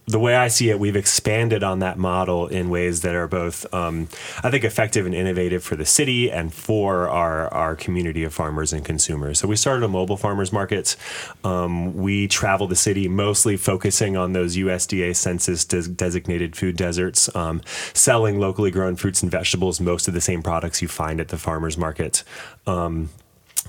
[0.06, 3.72] the way I see it, we've expanded on that model in ways that are both,
[3.74, 4.08] um,
[4.42, 8.72] I think, effective and innovative for the city and for our, our community of farmers
[8.72, 9.38] and consumers.
[9.38, 10.96] So we started a mobile farmers market.
[11.44, 17.34] Um, we travel the city mostly focusing on those USDA census des- designated food deserts,
[17.36, 17.60] um,
[17.92, 21.38] selling locally grown fruits and vegetables, most of the same products you find at the
[21.38, 22.24] farmers market.
[22.66, 23.10] Um,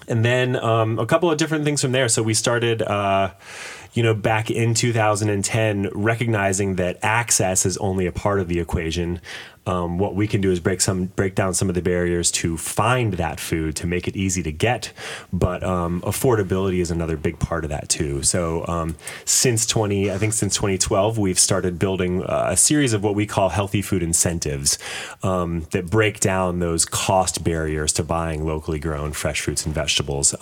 [0.07, 2.07] and then um, a couple of different things from there.
[2.07, 3.31] So we started, uh,
[3.93, 9.19] you know, back in 2010, recognizing that access is only a part of the equation.
[9.65, 12.57] Um, what we can do is break some, break down some of the barriers to
[12.57, 14.91] find that food to make it easy to get.
[15.31, 18.23] But um, affordability is another big part of that too.
[18.23, 23.03] So um, since 20, I think since 2012, we've started building uh, a series of
[23.03, 24.79] what we call healthy food incentives
[25.21, 30.33] um, that break down those cost barriers to buying locally grown fresh fruits and vegetables.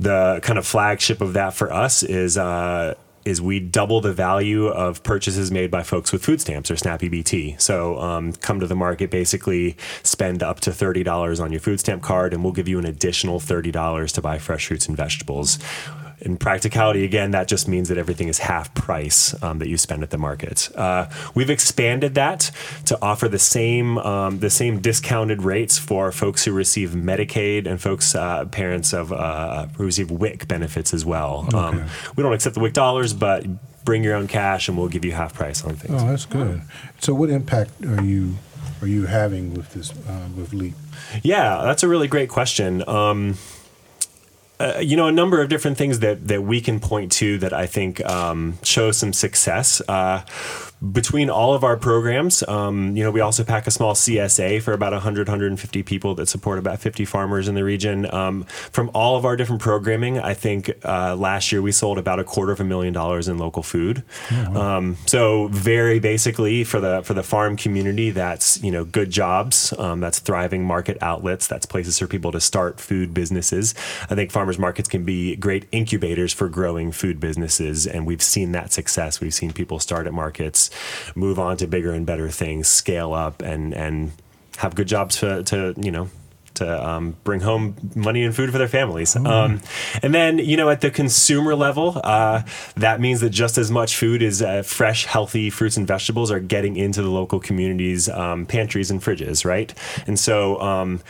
[0.00, 2.94] The kind of flagship of that for us is uh,
[3.26, 7.00] is we double the value of purchases made by folks with food stamps or SNAP
[7.00, 7.60] EBT.
[7.60, 11.80] So um, come to the market, basically spend up to thirty dollars on your food
[11.80, 14.96] stamp card, and we'll give you an additional thirty dollars to buy fresh fruits and
[14.96, 15.58] vegetables.
[16.20, 20.02] In practicality, again, that just means that everything is half price um, that you spend
[20.02, 20.68] at the market.
[20.76, 22.50] Uh, we've expanded that
[22.86, 27.80] to offer the same um, the same discounted rates for folks who receive Medicaid and
[27.80, 31.48] folks uh, parents of uh, who receive WIC benefits as well.
[31.54, 33.46] Um, we don't accept the WIC dollars, but
[33.84, 36.02] bring your own cash and we'll give you half price on things.
[36.02, 36.62] Oh, that's good.
[37.00, 38.36] So, what impact are you
[38.82, 40.74] are you having with this uh, with Leap?
[41.22, 42.86] Yeah, that's a really great question.
[42.88, 43.36] Um,
[44.60, 47.52] uh, you know, a number of different things that that we can point to that
[47.52, 49.80] I think um, show some success.
[49.88, 50.22] Uh,
[50.92, 54.72] between all of our programs, um, you know, we also pack a small CSA for
[54.72, 58.12] about 100, 150 people that support about 50 farmers in the region.
[58.14, 62.18] Um, from all of our different programming, I think uh, last year we sold about
[62.18, 64.02] a quarter of a million dollars in local food.
[64.56, 69.74] Um, so very basically for the for the farm community, that's you know good jobs,
[69.78, 73.74] um, that's thriving market outlets, that's places for people to start food businesses.
[74.08, 78.52] I think farmers markets can be great incubators for growing food businesses, and we've seen
[78.52, 79.20] that success.
[79.20, 80.69] We've seen people start at markets,
[81.14, 84.12] move on to bigger and better things, scale up, and and
[84.58, 86.10] have good jobs to, to you know
[86.60, 89.16] to um, bring home money and food for their families.
[89.16, 89.60] Um,
[90.02, 92.42] and then, you know, at the consumer level, uh,
[92.76, 96.40] that means that just as much food as uh, fresh, healthy fruits and vegetables are
[96.40, 99.72] getting into the local communities' um, pantries and fridges, right?
[100.06, 101.00] And so, um,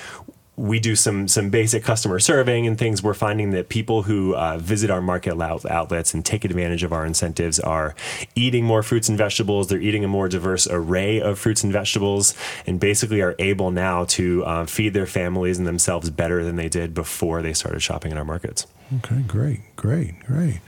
[0.61, 3.03] we do some some basic customer surveying and things.
[3.03, 6.93] We're finding that people who uh, visit our market out- outlets and take advantage of
[6.93, 7.95] our incentives are
[8.35, 9.69] eating more fruits and vegetables.
[9.69, 12.35] They're eating a more diverse array of fruits and vegetables,
[12.67, 16.69] and basically are able now to uh, feed their families and themselves better than they
[16.69, 18.67] did before they started shopping in our markets.
[18.99, 20.61] Okay, great, great, great.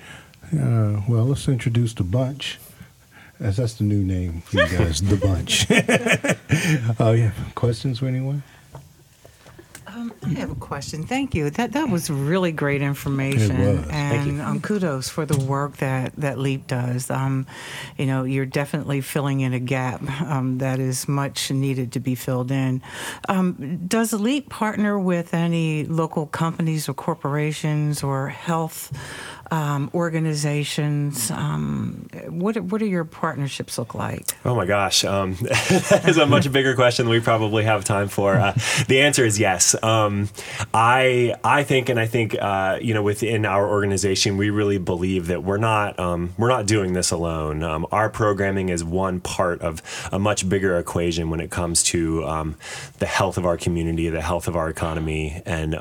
[0.55, 2.59] Uh, well, let's introduce the bunch.
[3.39, 5.67] As that's the new name for you guys, the bunch.
[7.01, 8.43] Oh yeah, questions for anyone?
[9.95, 11.05] I have a question.
[11.05, 11.51] Thank you.
[11.51, 13.87] That that was really great information, It was.
[13.87, 17.11] Thank and um, kudos for the work that that Leap does.
[17.11, 17.47] Um,
[17.99, 22.15] you know, you're definitely filling in a gap um, that is much needed to be
[22.15, 22.83] filled in.
[23.29, 28.93] Um, does Leap partner with any local companies or corporations or health?
[29.53, 31.31] Um, organizations.
[31.31, 34.35] Um, what what do your partnerships look like?
[34.47, 38.09] Oh my gosh, um, that is a much bigger question than we probably have time
[38.09, 38.35] for.
[38.35, 38.55] Uh,
[38.89, 39.77] the answer is yes.
[39.83, 40.31] Um,
[40.73, 45.27] I I think, and I think uh, you know, within our organization, we really believe
[45.27, 47.63] that we're not um, we're not doing this alone.
[47.63, 52.23] Um, our programming is one part of a much bigger equation when it comes to
[53.01, 55.75] the health of our community, the health of our economy, and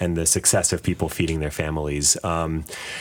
[0.00, 2.16] and the success of people feeding their families.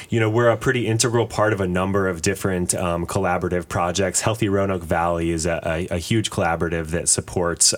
[0.09, 4.21] You know, we're a pretty integral part of a number of different collaborative projects.
[4.21, 7.73] Healthy Roanoke Valley is a, a, a huge collaborative that supports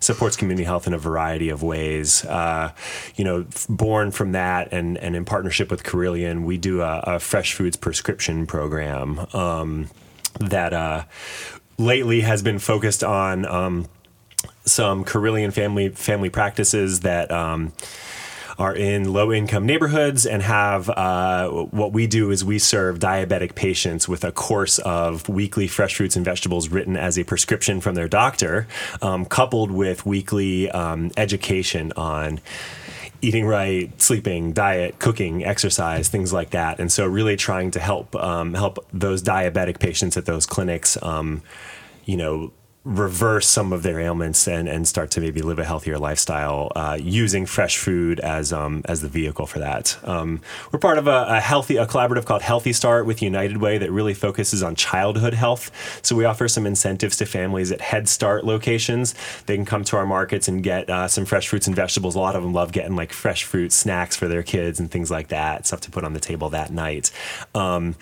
[0.00, 2.24] supports community health in a variety of ways.
[2.24, 2.72] Uh,
[3.16, 7.18] you know, born from that and, and in partnership with Carilion, we do a, a
[7.18, 9.88] fresh foods prescription program um,
[10.38, 11.04] that uh,
[11.78, 13.86] lately has been focused on um,
[14.64, 17.30] some Carilion family family practices that.
[18.60, 23.54] Are in low income neighborhoods and have uh, what we do is we serve diabetic
[23.54, 27.94] patients with a course of weekly fresh fruits and vegetables written as a prescription from
[27.94, 28.68] their doctor,
[29.00, 32.38] um, coupled with weekly um, education on
[33.22, 36.80] eating right, sleeping, diet, cooking, exercise, things like that.
[36.80, 41.42] And so, really trying to help um, help those diabetic patients at those clinics, um,
[42.04, 45.98] you know, reverse some of their ailments and, and start to maybe live a healthier
[45.98, 49.98] lifestyle uh, using fresh food as um, as the vehicle for that.
[50.02, 50.40] Um,
[50.72, 53.92] we're part of a, a, healthy a collaborative called Healthy Start with United Way that
[53.92, 55.70] really focuses on childhood health.
[56.02, 59.14] So we offer some incentives to families at Head Start locations.
[59.44, 62.14] They can come to our markets and get uh, some fresh fruits and vegetables.
[62.14, 65.10] A lot of them love getting like fresh fruit snacks for their kids and things
[65.10, 67.10] like that, stuff to put on the table that night.
[67.54, 67.96] Um,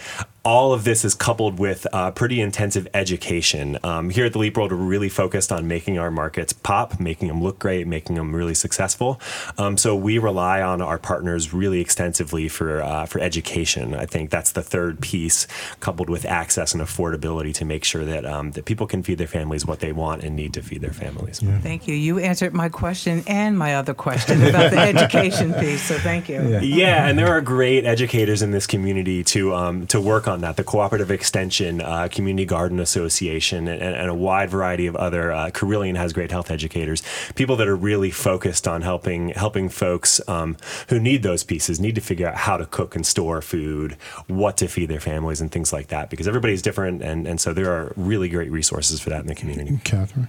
[0.49, 3.79] all of this is coupled with uh, pretty intensive education.
[3.85, 7.29] Um, here at the Leap World, we're really focused on making our markets pop, making
[7.29, 9.21] them look great, making them really successful.
[9.59, 13.95] Um, so we rely on our partners really extensively for uh, for education.
[13.95, 15.47] I think that's the third piece,
[15.81, 19.27] coupled with access and affordability, to make sure that um, that people can feed their
[19.27, 21.43] families what they want and need to feed their families.
[21.43, 21.59] Yeah.
[21.59, 21.95] Thank you.
[21.95, 25.83] You answered my question and my other question about the education piece.
[25.83, 26.41] So thank you.
[26.49, 26.61] Yeah.
[26.61, 27.07] yeah.
[27.07, 30.57] and there are great educators in this community to um, to work on that.
[30.57, 35.33] The Cooperative Extension, uh, Community Garden Association, and, and, a wide variety of other.
[35.33, 37.03] Uh, Carilion has great health educators,
[37.35, 40.57] people that are really focused on helping helping folks um,
[40.89, 43.97] who need those pieces, need to figure out how to cook and store food,
[44.27, 46.11] what to feed their families, and things like that.
[46.11, 49.35] Because everybody's different, and and so there are really great resources for that in the
[49.35, 49.79] community.
[49.85, 50.29] Catherine.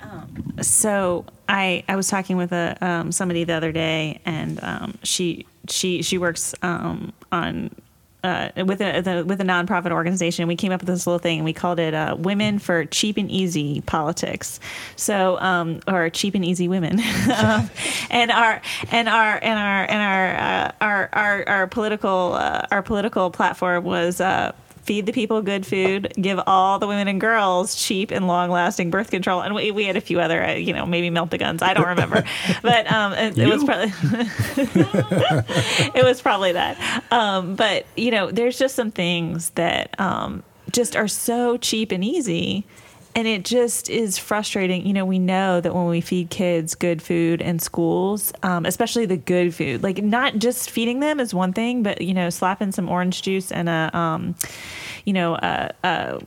[0.00, 4.98] Um, so I I was talking with a um, somebody the other day, and um,
[5.02, 7.70] she she she works um, on
[8.26, 10.48] uh, with a the, with a nonprofit organization.
[10.48, 13.16] We came up with this little thing, and we called it uh, "Women for Cheap
[13.16, 14.60] and Easy Politics."
[14.96, 17.00] So, um, or cheap and easy women,
[17.36, 17.70] um,
[18.10, 18.60] and our
[18.90, 23.84] and our and our and our uh, our, our our political uh, our political platform
[23.84, 24.52] was uh,
[24.86, 28.90] feed the people good food, give all the women and girls cheap and long lasting
[28.90, 29.40] birth control.
[29.42, 31.60] And we, we had a few other, uh, you know, maybe melt the guns.
[31.60, 32.24] I don't remember,
[32.62, 33.92] but um, it, it was probably
[35.94, 37.02] it was probably that.
[37.10, 42.04] Um, but you know, there's just some things that um, just are so cheap and
[42.04, 42.64] easy
[43.16, 44.86] and it just is frustrating.
[44.86, 49.06] You know, we know that when we feed kids good food in schools, um, especially
[49.06, 52.72] the good food, like not just feeding them is one thing, but you know, slapping
[52.72, 54.34] some orange juice and a, um,
[55.06, 56.20] you know, a, a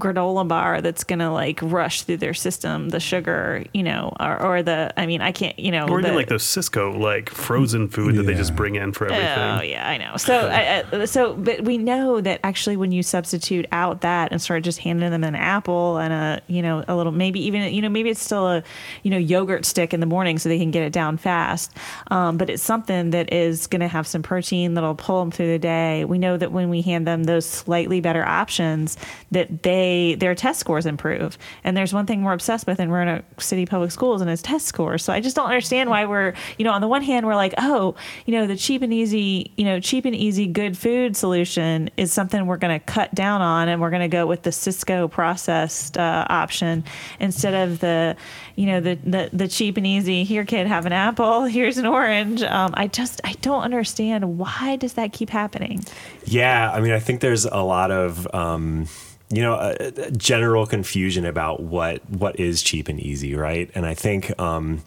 [0.00, 4.62] granola bar that's gonna like rush through their system the sugar you know or, or
[4.62, 7.88] the i mean i can't you know or the, even like those Sysco like frozen
[7.88, 8.20] food yeah.
[8.20, 9.58] that they just bring in for everything.
[9.58, 10.16] Oh yeah i know.
[10.16, 14.64] So I, so but we know that actually when you substitute out that and start
[14.64, 17.88] just handing them an apple and a you know a little maybe even you know
[17.88, 18.62] maybe it's still a
[19.02, 21.72] you know yogurt stick in the morning so they can get it down fast.
[22.10, 25.48] Um, but it's something that is going to have some protein that'll pull them through
[25.48, 26.04] the day.
[26.04, 28.96] We know that when we hand them those slightly better options
[29.30, 31.36] that they they their test scores improve.
[31.62, 34.66] And there's one thing we're obsessed with in Roanoke City Public Schools, and it's test
[34.66, 35.04] scores.
[35.04, 37.54] So I just don't understand why we're, you know, on the one hand we're like,
[37.58, 37.94] oh,
[38.26, 42.12] you know, the cheap and easy, you know, cheap and easy good food solution is
[42.12, 45.10] something we're going to cut down on, and we're going to go with the Sysco
[45.10, 46.84] processed uh, option
[47.20, 48.16] instead of the,
[48.56, 50.24] you know, the, the the cheap and easy.
[50.24, 51.44] Here, kid, have an apple.
[51.56, 52.42] Here's an orange.
[52.42, 55.84] Um, I just I don't understand why does that keep happening.
[56.24, 58.26] Yeah, I mean, I think there's a lot of.
[58.34, 58.88] Um,
[59.30, 63.70] you know, a, a, general confusion about what what is cheap and easy, right?
[63.74, 64.82] And I think um,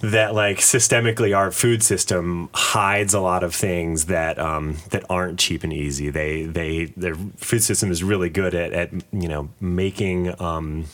[0.00, 5.38] that like systemically our food system hides a lot of things that um, that aren't
[5.38, 6.10] cheap and easy.
[6.10, 10.86] They they their food system is really good at at you know making um,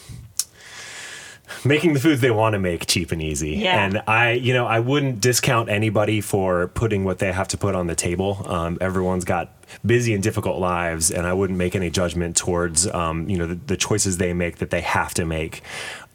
[1.65, 3.51] making the foods they want to make cheap and easy.
[3.51, 3.85] Yeah.
[3.85, 7.75] And I, you know, I wouldn't discount anybody for putting what they have to put
[7.75, 8.43] on the table.
[8.47, 9.53] Um, everyone's got
[9.85, 13.55] busy and difficult lives, and I wouldn't make any judgment towards, um, you know, the,
[13.55, 15.63] the choices they make that they have to make.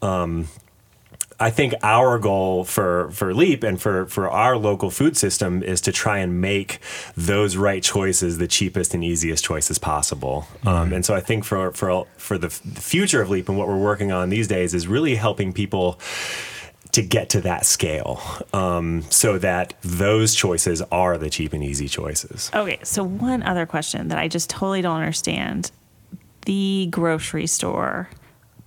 [0.02, 0.48] Um,
[1.38, 5.82] I think our goal for for Leap and for for our local food system is
[5.82, 6.78] to try and make
[7.14, 10.48] those right choices the cheapest and easiest choices possible.
[10.64, 13.76] Um, and so I think for for for the future of Leap and what we're
[13.76, 16.00] working on these days is really helping people
[16.96, 18.22] to get to that scale
[18.54, 22.50] um, so that those choices are the cheap and easy choices.
[22.54, 25.70] Okay, so one other question that I just totally don't understand
[26.46, 28.08] the grocery store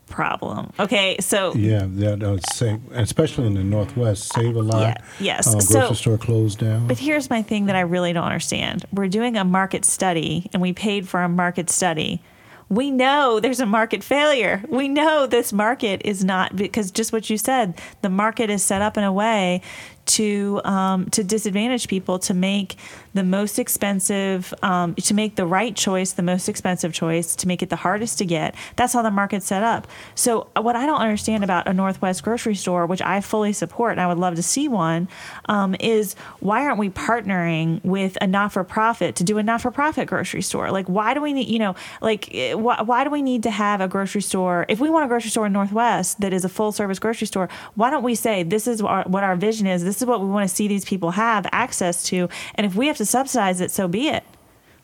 [0.09, 0.71] problem.
[0.79, 4.79] Okay, so Yeah, that uh, save, especially in the Northwest, Save-A-Lot.
[4.79, 5.47] Yeah, yes.
[5.47, 6.85] Uh, So- grocery store closed down.
[6.87, 8.85] But here's my thing that I really don't understand.
[8.93, 12.21] We're doing a market study and we paid for a market study.
[12.69, 14.63] We know there's a market failure.
[14.69, 18.81] We know this market is not because just what you said, the market is set
[18.81, 19.61] up in a way
[20.09, 22.75] to um, to disadvantage people to make
[23.13, 27.61] the most expensive um, to make the right choice the most expensive choice to make
[27.61, 28.55] it the hardest to get.
[28.75, 29.87] That's how the market's set up.
[30.15, 33.91] So uh, what i don't understand about a northwest grocery store which i fully support
[33.91, 35.07] and i would love to see one
[35.45, 40.71] um, is why aren't we partnering with a not-for-profit to do a not-for-profit grocery store?
[40.71, 43.51] Like why do we need you know like eh, why, why do we need to
[43.51, 44.65] have a grocery store?
[44.69, 47.49] If we want a grocery store in northwest that is a full service grocery store
[47.75, 49.83] why don't we say this is our, what our vision is.
[49.83, 52.87] This is what we want to see these people have access to and if we
[52.87, 54.23] have to subsidize it so be it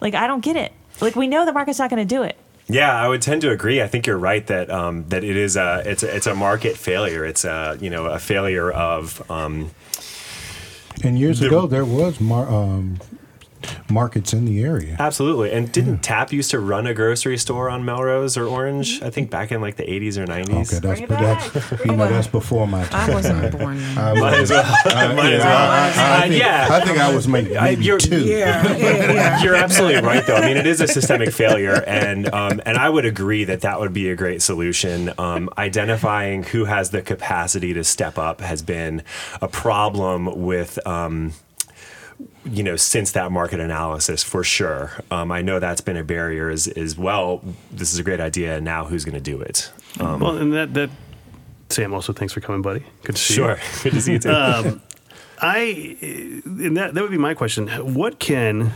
[0.01, 2.37] like i don't get it like we know the market's not going to do it
[2.67, 3.79] Yeah, I would tend to agree.
[3.79, 6.75] I think you're right that um, that it is a it's a, it's a market
[6.77, 7.23] failure.
[7.23, 9.69] It's a you know a failure of um,
[11.03, 12.97] and years the- ago, there was mar- um,
[13.89, 14.95] markets in the area.
[14.99, 15.51] absolutely.
[15.51, 19.01] And didn't Tap used to run a grocery store on Melrose or Orange?
[19.01, 20.73] I think back in like the 80s or 90s.
[20.73, 23.01] Okay, that's but that's you know that's before my time.
[23.01, 23.13] I time.
[23.13, 23.97] wasn't born then.
[23.97, 25.15] I Might as was, well.
[25.15, 25.57] Might as well.
[25.71, 26.67] I, I Uh, think, yeah.
[26.71, 28.23] I think I was maybe, I- maybe you're- two.
[29.45, 30.35] You're absolutely right, though.
[30.35, 33.79] I mean, it is a systemic failure, and um, and I would agree that that
[33.79, 35.11] would be a great solution.
[35.17, 39.03] Um, identifying who has the capacity to step up has been
[39.41, 40.85] a problem with.
[40.87, 41.33] Um,
[42.45, 44.91] you know, since that market analysis, for sure.
[45.11, 46.49] Um, I know that's been a barrier.
[46.49, 47.41] Is is well,
[47.71, 48.61] this is a great idea.
[48.61, 49.71] Now, who's going to do it?
[49.99, 50.89] Um, well, and that that
[51.69, 52.83] Sam also thanks for coming, buddy.
[53.03, 53.37] Good to see you.
[53.37, 54.31] sure, good to see you too.
[54.31, 54.81] um,
[55.41, 55.97] I
[56.45, 57.67] and that that would be my question.
[57.93, 58.73] What can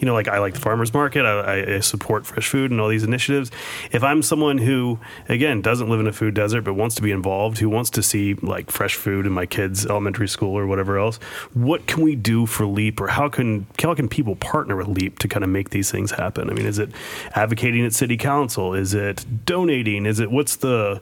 [0.00, 0.14] you know?
[0.14, 1.24] Like I like the farmers market.
[1.24, 3.50] I, I support fresh food and all these initiatives.
[3.92, 4.98] If I'm someone who
[5.28, 8.02] again doesn't live in a food desert but wants to be involved, who wants to
[8.02, 11.18] see like fresh food in my kids' elementary school or whatever else,
[11.54, 15.18] what can we do for Leap, or how can how can people partner with Leap
[15.20, 16.50] to kind of make these things happen?
[16.50, 16.90] I mean, is it
[17.34, 18.74] advocating at city council?
[18.74, 20.06] Is it donating?
[20.06, 21.00] Is it what's the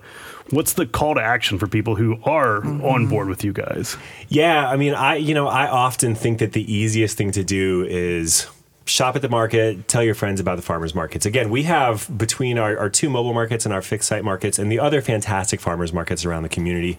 [0.50, 2.84] What's the call to action for people who are mm-hmm.
[2.84, 3.98] on board with you guys?
[4.28, 7.84] Yeah, I mean, I you know, I often think that the easiest thing to do
[7.84, 8.46] is
[8.88, 11.26] shop at the market, tell your friends about the farmers markets.
[11.26, 14.72] Again, we have between our, our two mobile markets and our fixed site markets and
[14.72, 16.98] the other fantastic farmers markets around the community.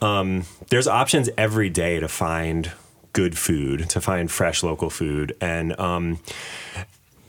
[0.00, 2.72] Um, there's options every day to find
[3.12, 6.20] good food, to find fresh local food, and um,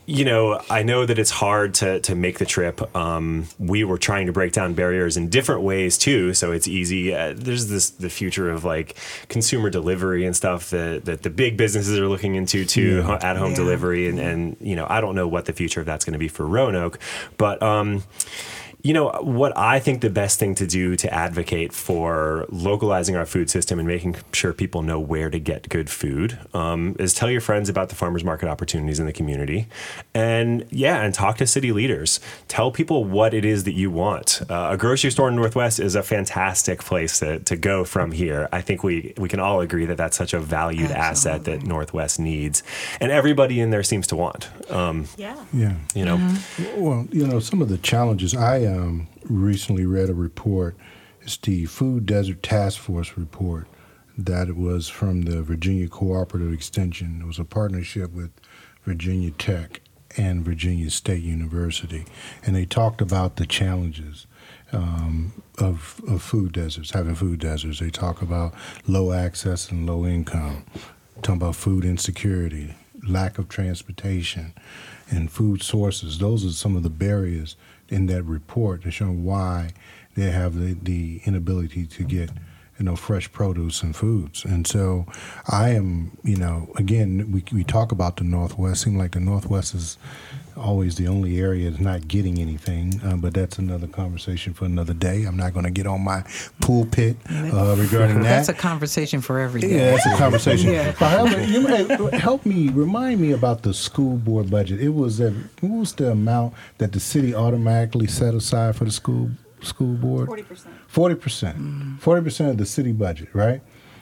[0.07, 2.95] you know, I know that it's hard to to make the trip.
[2.95, 7.13] Um, we were trying to break down barriers in different ways too, so it's easy.
[7.13, 8.95] Uh, there's this the future of like
[9.29, 13.35] consumer delivery and stuff that that the big businesses are looking into too, ho- at
[13.37, 13.55] home Yeah.
[13.57, 16.19] delivery, and and you know, I don't know what the future of that's going to
[16.19, 16.99] be for Roanoke,
[17.37, 17.61] but.
[17.63, 18.03] Um,
[18.85, 23.25] you know, what I think the best thing to do to advocate for localizing our
[23.25, 27.31] food system and making sure people know where to get good food um, is tell
[27.31, 29.67] your friends about the farmers market opportunities in the community.
[30.13, 32.19] And yeah, and talk to city leaders.
[32.47, 34.43] Tell people what it is that you want.
[34.47, 38.47] Uh, a grocery store in Northwest is a fantastic place to, to go from here.
[38.51, 42.19] I think we, we can all agree that that's such a valued asset that Northwest
[42.19, 42.61] needs.
[43.01, 44.47] And everybody in there seems to want.
[44.69, 45.73] Um, yeah Yeah.
[45.95, 46.17] you know,
[46.77, 50.75] Well, you know, some of the challenges I um, recently read a report.
[51.21, 53.67] It's the Food Desert Task Force report
[54.17, 57.19] that was from the Virginia Cooperative Extension.
[57.21, 58.31] It was a partnership with
[58.83, 59.81] Virginia Tech
[60.17, 62.05] and Virginia State University,
[62.45, 64.27] and they talked about the challenges
[64.71, 67.79] um, of, of food deserts, having food deserts.
[67.79, 68.53] They talk about
[68.87, 70.65] low access and low income,
[71.21, 72.75] talking about food insecurity,
[73.07, 74.53] lack of transportation,
[75.09, 76.19] and food sources.
[76.19, 77.55] Those are some of the barriers
[77.95, 79.71] in that report to show why
[80.15, 82.29] they have the, the inability to get
[82.77, 84.43] you know, fresh produce and foods.
[84.43, 85.05] And so
[85.47, 88.81] I am, you know, again, we, we talk about the Northwest.
[88.81, 89.97] Seem like the Northwest is
[90.57, 94.93] always the only area that's not getting anything, uh, but that's another conversation for another
[94.93, 95.23] day.
[95.23, 96.23] I'm not going to get on my
[96.61, 98.45] pulpit uh, regarding that.
[98.45, 99.75] That's a conversation for every day.
[99.75, 100.65] Yeah, that's a conversation.
[100.75, 100.91] Yeah.
[100.93, 104.81] However, you may, help me, remind me about the school board budget.
[104.81, 108.91] It was that, what was the amount that the city automatically set aside for the
[108.91, 109.29] school
[109.61, 110.27] school board?
[110.27, 110.67] 40%.
[110.91, 111.99] 40%.
[111.99, 113.61] 40% of the city budget, right?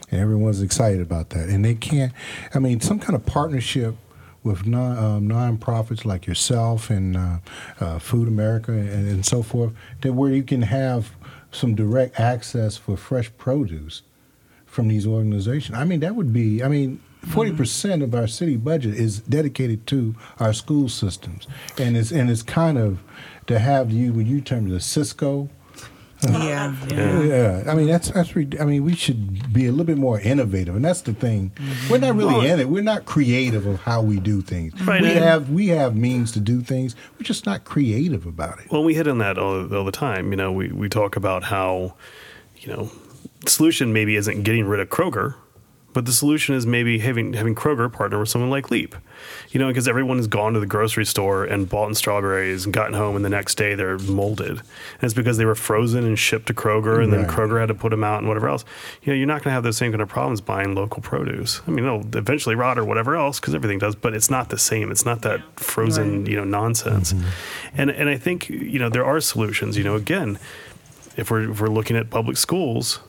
[0.10, 1.50] And everyone's excited about that.
[1.50, 2.14] And they can't,
[2.54, 3.96] I mean, some kind of partnership
[4.44, 7.38] with non um, nonprofits like yourself and uh,
[7.80, 11.12] uh, Food America and, and so forth, that where you can have
[11.52, 14.02] some direct access for fresh produce
[14.66, 15.78] from these organizations.
[15.78, 20.16] I mean, that would be, I mean, 40% of our city budget is dedicated to
[20.40, 21.48] our school systems.
[21.78, 23.02] And it's, and it's kind of
[23.48, 25.50] to have you, when you term the Cisco,
[26.30, 27.22] Yeah, yeah.
[27.22, 28.36] yeah, I mean that's that's.
[28.36, 31.52] Re- I mean we should be a little bit more innovative, and that's the thing.
[31.56, 31.92] Mm-hmm.
[31.92, 32.70] We're not really in it.
[32.70, 34.74] We're not creative of how we do things.
[34.82, 36.96] Right, We and- have we have means to do things.
[37.20, 38.72] We're just not creative about it.
[38.72, 40.32] Well, we hit on that all, all the time.
[40.32, 41.96] You know, we, we talk about how,
[42.58, 42.90] you know,
[43.42, 45.36] the solution maybe isn't getting rid of Kroger,
[45.94, 48.96] but the solution is maybe having having Kroger partner with someone like Leap.
[49.52, 52.74] You know, because everyone has gone to the grocery store and bought in strawberries and
[52.74, 54.50] gotten home, and the next day they're molded.
[54.50, 57.76] And it's because they were frozen and shipped to Kroger, and then Kroger had to
[57.76, 58.66] put them out and whatever else.
[59.04, 61.62] You know, you're not going to have those same kind of problems buying local produce.
[61.68, 64.58] I mean, it'll eventually rot or whatever else because everything does, but it's not the
[64.58, 64.92] same.
[64.92, 67.14] It's not that frozen, you know, nonsense.
[67.14, 67.28] Mm-hmm.
[67.78, 69.78] And and I think you know there are solutions.
[69.78, 70.40] You know, again,
[71.18, 73.00] if we're if we're looking at public schools,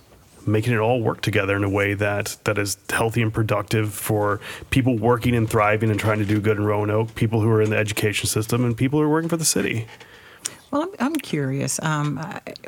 [0.46, 4.40] making it all work together in a way that that is healthy and productive for
[4.70, 7.70] people working and thriving and trying to do good in Roanoke, people who are in
[7.70, 9.86] the education system, and people who are working for the city.
[10.70, 11.80] Well, I'm, I'm curious.
[11.82, 12.18] Um,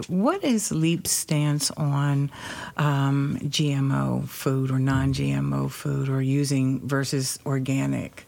[0.06, 2.30] what is LEAP's stance on
[2.76, 8.26] um, GMO food or non-GMO food, or using versus organic?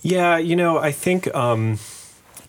[0.00, 1.78] Yeah, you know, I think um,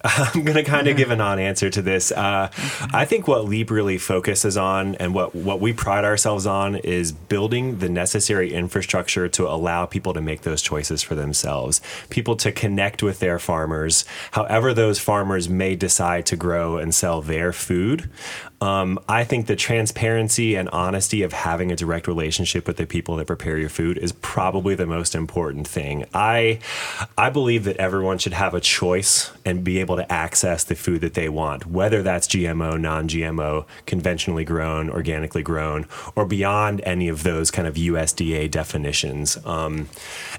[0.18, 2.12] I'm going to kind of give a non-answer to this.
[2.12, 2.50] Uh,
[2.94, 7.12] I think what Leap really focuses on, and what what we pride ourselves on, is
[7.12, 11.82] building the necessary infrastructure to allow people to make those choices for themselves.
[12.10, 17.22] People to connect with their farmers, however those farmers may decide to grow and sell
[17.22, 18.10] their food.
[18.60, 23.18] Um, I think the transparency and honesty of having a direct relationship with the people
[23.18, 26.06] that prepare your food is probably the most important thing.
[26.14, 26.60] I
[27.18, 31.02] I believe that everyone should have a choice and be able to access the food
[31.02, 35.86] that they want, whether that's GMO, non-GMO, conventionally grown, organically grown,
[36.16, 39.38] or beyond any of those kind of USDA definitions.
[39.46, 39.90] Um,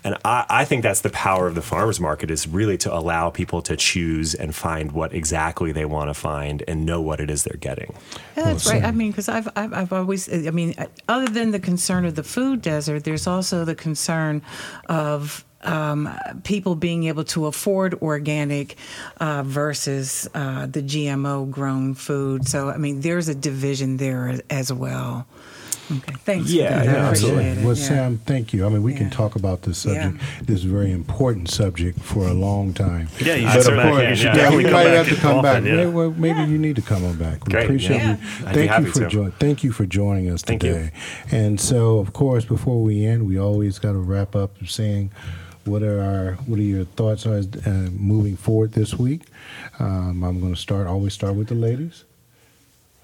[0.05, 3.31] and I, I think that's the power of the farmers market is really to allow
[3.31, 7.31] people to choose and find what exactly they want to find and know what it
[7.31, 7.95] is they're getting.
[8.37, 8.83] Yeah, that's right.
[8.83, 10.75] I mean, because I've, I've I've always I mean,
[11.09, 14.43] other than the concern of the food desert, there's also the concern
[14.89, 16.09] of um,
[16.45, 18.77] people being able to afford organic
[19.21, 22.49] uh, versus uh, the GMO grown food.
[22.49, 25.27] So I mean, there's a division there as well.
[25.91, 26.51] Okay, thanks.
[26.51, 26.85] Yeah, for that.
[26.85, 27.45] yeah, I appreciate absolutely.
[27.47, 27.65] it.
[27.65, 27.83] Well, Yeah.
[27.89, 28.67] Sam, thank you.
[28.67, 30.03] I mean, we can talk about this Yeah.
[30.13, 33.09] subject, this very important subject, for a long time.
[33.19, 33.89] Yeah, you But should of come back.
[33.93, 34.35] course- You should yeah.
[34.35, 35.51] definitely you come might back have to come back.
[35.57, 35.77] often, yeah.
[35.77, 37.47] Maybe, well, maybe you need to come on back.
[37.47, 38.11] We Great, appreciate yeah.
[38.11, 38.47] you.
[38.53, 39.09] Thank you for to.
[39.09, 39.33] joining.
[39.41, 40.73] Thank you for joining us Thank you.
[40.75, 40.91] today.
[41.31, 45.11] And so, of course, before we end, we always got to wrap up saying
[45.69, 47.33] what are our what are your thoughts on
[47.67, 49.23] uh, moving forward this week.
[49.79, 50.87] Um, I'm going to start.
[50.87, 52.05] Always start with the ladies.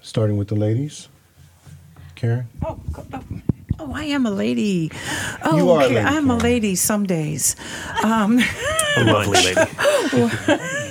[0.01, 1.07] Starting with the ladies.
[2.15, 2.47] Karen.
[2.63, 2.79] Oh,
[3.13, 3.23] oh,
[3.79, 4.91] oh, I am a lady.
[5.43, 7.55] Oh, You are a lady, I'm a lady some days.
[8.03, 8.39] Um,
[8.97, 9.61] A lovely lady.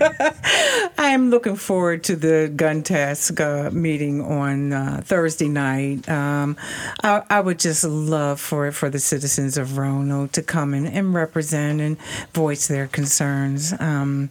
[0.98, 6.08] I am looking forward to the gun task uh, meeting on uh, Thursday night.
[6.08, 6.56] Um,
[7.02, 11.14] I, I would just love for for the citizens of Roanoke to come in and
[11.14, 11.98] represent and
[12.32, 13.72] voice their concerns.
[13.78, 14.30] Um,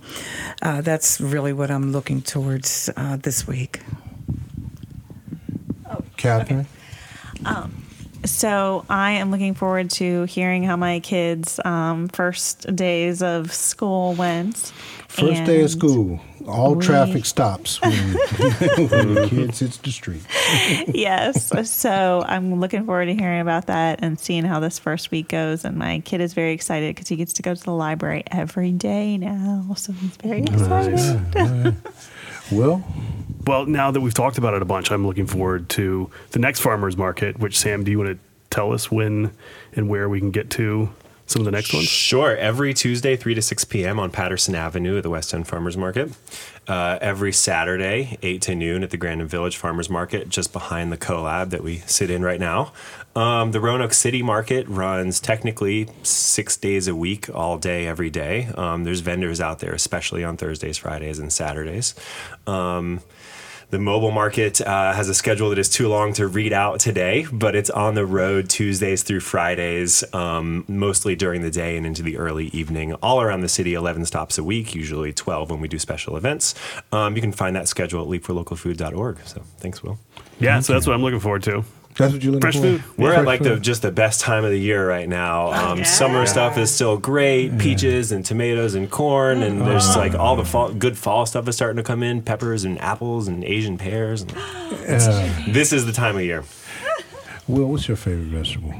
[0.61, 3.81] uh, that's really what I'm looking towards uh, this week.
[6.17, 6.67] Catherine.
[8.25, 14.13] So I am looking forward to hearing how my kids' um, first days of school
[14.13, 14.71] went.
[15.11, 19.35] First day of school, all we- traffic stops when, when the mm-hmm.
[19.35, 20.21] kid hits the street.
[20.87, 21.51] yes.
[21.69, 25.65] So I'm looking forward to hearing about that and seeing how this first week goes.
[25.65, 28.71] And my kid is very excited because he gets to go to the library every
[28.71, 29.73] day now.
[29.75, 31.75] So he's very excited.
[32.51, 32.83] Will,
[33.45, 36.59] Well, now that we've talked about it a bunch, I'm looking forward to the next
[36.59, 37.39] farmers market.
[37.39, 39.31] Which Sam, do you want to tell us when
[39.73, 40.89] and where we can get to
[41.31, 41.87] some of the next ones?
[41.87, 42.35] Sure.
[42.35, 43.99] Every Tuesday, 3 to 6 p.m.
[43.99, 46.11] on Patterson Avenue at the West End Farmers Market.
[46.67, 50.97] Uh, every Saturday, 8 to noon at the Grandin Village Farmers Market, just behind the
[50.97, 52.71] collab that we sit in right now.
[53.15, 58.47] Um, the Roanoke City Market runs technically six days a week, all day, every day.
[58.55, 61.95] Um, there's vendors out there, especially on Thursdays, Fridays, and Saturdays.
[62.45, 63.01] Um,
[63.71, 67.25] the mobile market uh, has a schedule that is too long to read out today,
[67.31, 72.03] but it's on the road Tuesdays through Fridays, um, mostly during the day and into
[72.03, 75.69] the early evening, all around the city, 11 stops a week, usually 12 when we
[75.69, 76.53] do special events.
[76.91, 79.19] Um, you can find that schedule at leapforlocalfood.org.
[79.25, 79.97] So thanks, Will.
[80.39, 81.63] Yeah, so that's what I'm looking forward to.
[81.97, 82.61] That's what you're looking Fresh for?
[82.61, 82.83] food.
[82.97, 85.51] We're Fresh at like the just the best time of the year right now.
[85.51, 85.83] Um, yeah.
[85.83, 90.45] Summer stuff is still great, peaches and tomatoes and corn, and there's like all the
[90.45, 94.25] fall, good fall stuff is starting to come in, peppers and apples and Asian pears.
[94.87, 96.43] And Uh, this is the time of year.
[97.47, 98.73] Will, what's your favorite vegetable?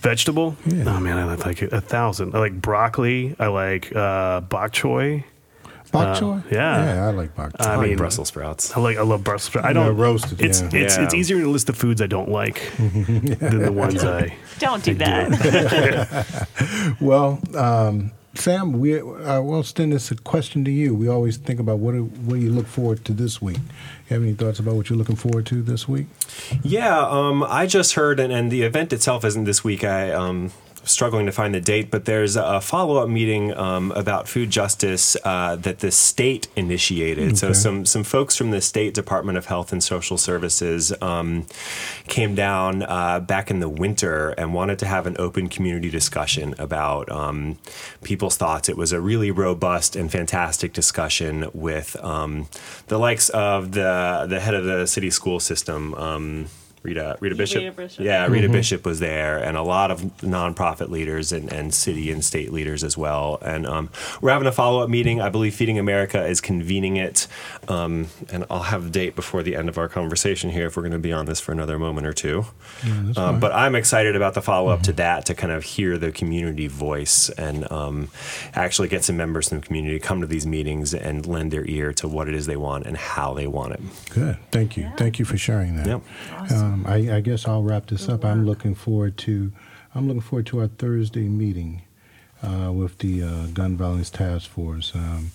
[0.00, 0.56] Vegetable?
[0.66, 0.84] Yeah.
[0.96, 2.34] Oh man, I like like a thousand.
[2.34, 3.34] I like broccoli.
[3.38, 5.24] I like uh, bok choy.
[5.92, 6.42] Bok choy?
[6.50, 6.84] yeah.
[6.94, 7.66] Yeah, I like bok choy.
[7.66, 8.76] I I like mean, Brussels sprouts.
[8.76, 9.66] I like I love Brussels sprouts.
[9.68, 10.68] I don't roasted, It's yeah.
[10.72, 11.20] it's it's Yeah.
[11.20, 14.34] easier to list the foods I don't like than the ones I.
[14.58, 16.26] Don't do that.
[17.00, 20.94] Well, um, Sam, we I will extend this a question to you.
[20.94, 23.56] We always think about what do, what do you look forward to this week.
[24.08, 26.06] You have any thoughts about what you're looking forward to this week?
[26.62, 29.82] Yeah, um, I just heard, and, and the event itself isn't this week.
[29.84, 30.50] I um,
[30.88, 35.16] struggling to find the date, but there's a follow up meeting um, about food justice
[35.24, 37.38] uh, that the state initiated.
[37.38, 41.46] So some some folks from the state Department of Health and Social Services um,
[42.06, 46.54] came down uh, back in the winter and wanted to have an open community discussion
[46.58, 47.58] about um,
[48.02, 48.68] people's thoughts.
[48.68, 52.48] It was a really robust and fantastic discussion with um,
[52.88, 55.94] the likes of the the head of the city school system.
[56.88, 57.60] Rita, Rita Bishop.
[57.60, 58.04] Rita Bishop.
[58.04, 62.24] Yeah, Rita Bishop was there, and a lot of nonprofit leaders and, and city and
[62.24, 63.38] state leaders as well.
[63.42, 65.20] And um, we're having a follow up meeting.
[65.20, 67.26] I believe Feeding America is convening it.
[67.68, 70.82] Um, and I'll have the date before the end of our conversation here if we're
[70.82, 72.46] going to be on this for another moment or two.
[73.16, 76.12] Um, but I'm excited about the follow up to that to kind of hear the
[76.12, 78.08] community voice and um,
[78.54, 81.64] actually get some members from the community to come to these meetings and lend their
[81.66, 83.80] ear to what it is they want and how they want it.
[84.10, 84.36] Good.
[84.50, 84.90] Thank you.
[84.96, 85.86] Thank you for sharing that.
[85.86, 86.02] Yep.
[86.78, 88.24] Um, I, I guess I'll wrap this up.
[88.24, 89.52] I'm looking forward to
[89.94, 91.82] I'm looking forward to our Thursday meeting
[92.42, 94.92] uh, with the uh, Gun Violence Task Force.
[94.94, 95.30] Um,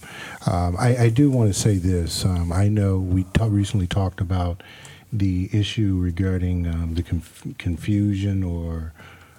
[0.46, 2.24] um, I, I do want to say this.
[2.24, 4.64] Um, I know we ta- recently talked about
[5.12, 8.94] the issue regarding um, the conf- confusion or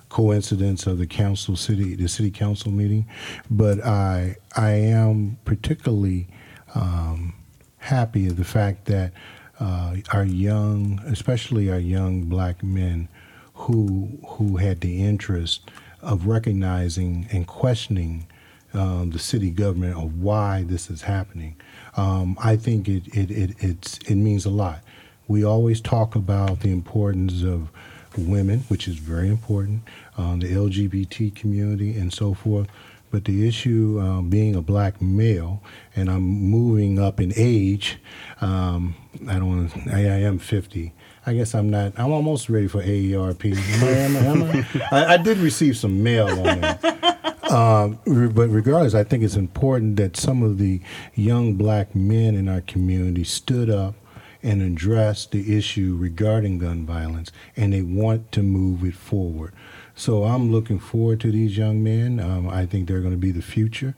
[0.08, 3.06] coincidence of the council city the city council meeting,
[3.50, 6.28] but I I am particularly
[6.74, 7.34] um,
[7.78, 9.12] happy of the fact that
[9.60, 13.08] uh, our young, especially our young black men,
[13.54, 15.70] who who had the interest
[16.02, 18.26] of recognizing and questioning
[18.74, 21.56] um, the city government of why this is happening.
[21.96, 23.30] Um, I think it it,
[23.62, 24.80] it it means a lot.
[25.28, 27.70] We always talk about the importance of
[28.18, 29.82] women, which is very important,
[30.16, 32.68] um, the LGBT community, and so forth.
[33.14, 35.62] But the issue um, being a black male,
[35.94, 38.00] and I'm moving up in age,
[38.40, 38.96] um,
[39.28, 39.70] I don't.
[39.86, 40.92] I, I am 50.
[41.24, 41.92] I guess I'm not.
[41.96, 43.56] I'm almost ready for AARP.
[43.56, 44.88] Am I, am I?
[44.90, 47.52] I, I did receive some mail on that.
[47.52, 50.80] Um, re- but regardless, I think it's important that some of the
[51.14, 53.94] young black men in our community stood up
[54.42, 59.52] and addressed the issue regarding gun violence, and they want to move it forward.
[59.94, 62.18] So I'm looking forward to these young men.
[62.20, 63.94] Um, I think they're going to be the future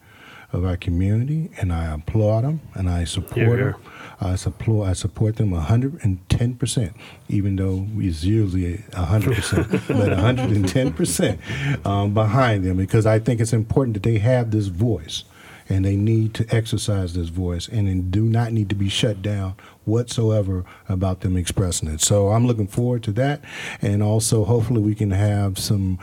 [0.52, 3.74] of our community, and I applaud them and I support them.
[4.20, 6.92] I support I support them 110 percent,
[7.28, 11.40] even though it's usually 100 percent, but 110 percent
[11.84, 15.24] um, behind them because I think it's important that they have this voice,
[15.68, 19.54] and they need to exercise this voice, and do not need to be shut down
[19.84, 22.00] whatsoever about them expressing it.
[22.00, 23.42] So I'm looking forward to that,
[23.82, 25.98] and also hopefully we can have some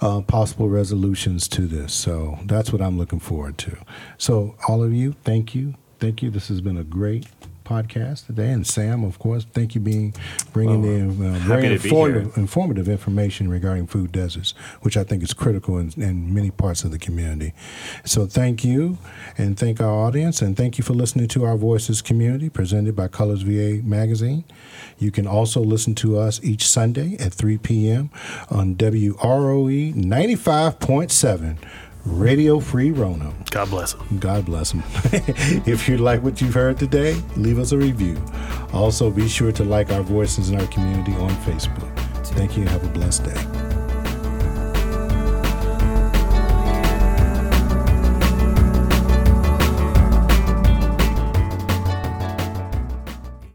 [0.00, 1.92] uh, possible resolutions to this.
[1.94, 3.76] So that's what I'm looking forward to.
[4.18, 6.30] So all of you, thank you, thank you.
[6.30, 7.26] This has been a great
[7.64, 10.14] podcast today, and Sam, of course, thank you being
[10.52, 14.52] bringing in uh, very happy to be informative, informative information regarding food deserts,
[14.82, 17.54] which I think is critical in, in many parts of the community.
[18.04, 18.98] So thank you,
[19.38, 23.08] and thank our audience, and thank you for listening to our Voices community presented by
[23.08, 24.44] Colors VA Magazine.
[24.98, 28.10] You can also listen to us each Sunday at 3 p.m.
[28.50, 31.58] on WROE 95.7
[32.04, 33.34] Radio Free Roanoke.
[33.50, 34.18] God bless him.
[34.18, 34.82] God bless them.
[35.66, 38.20] if you like what you've heard today, leave us a review.
[38.72, 41.90] Also, be sure to like our voices in our community on Facebook.
[42.34, 43.83] Thank you and have a blessed day.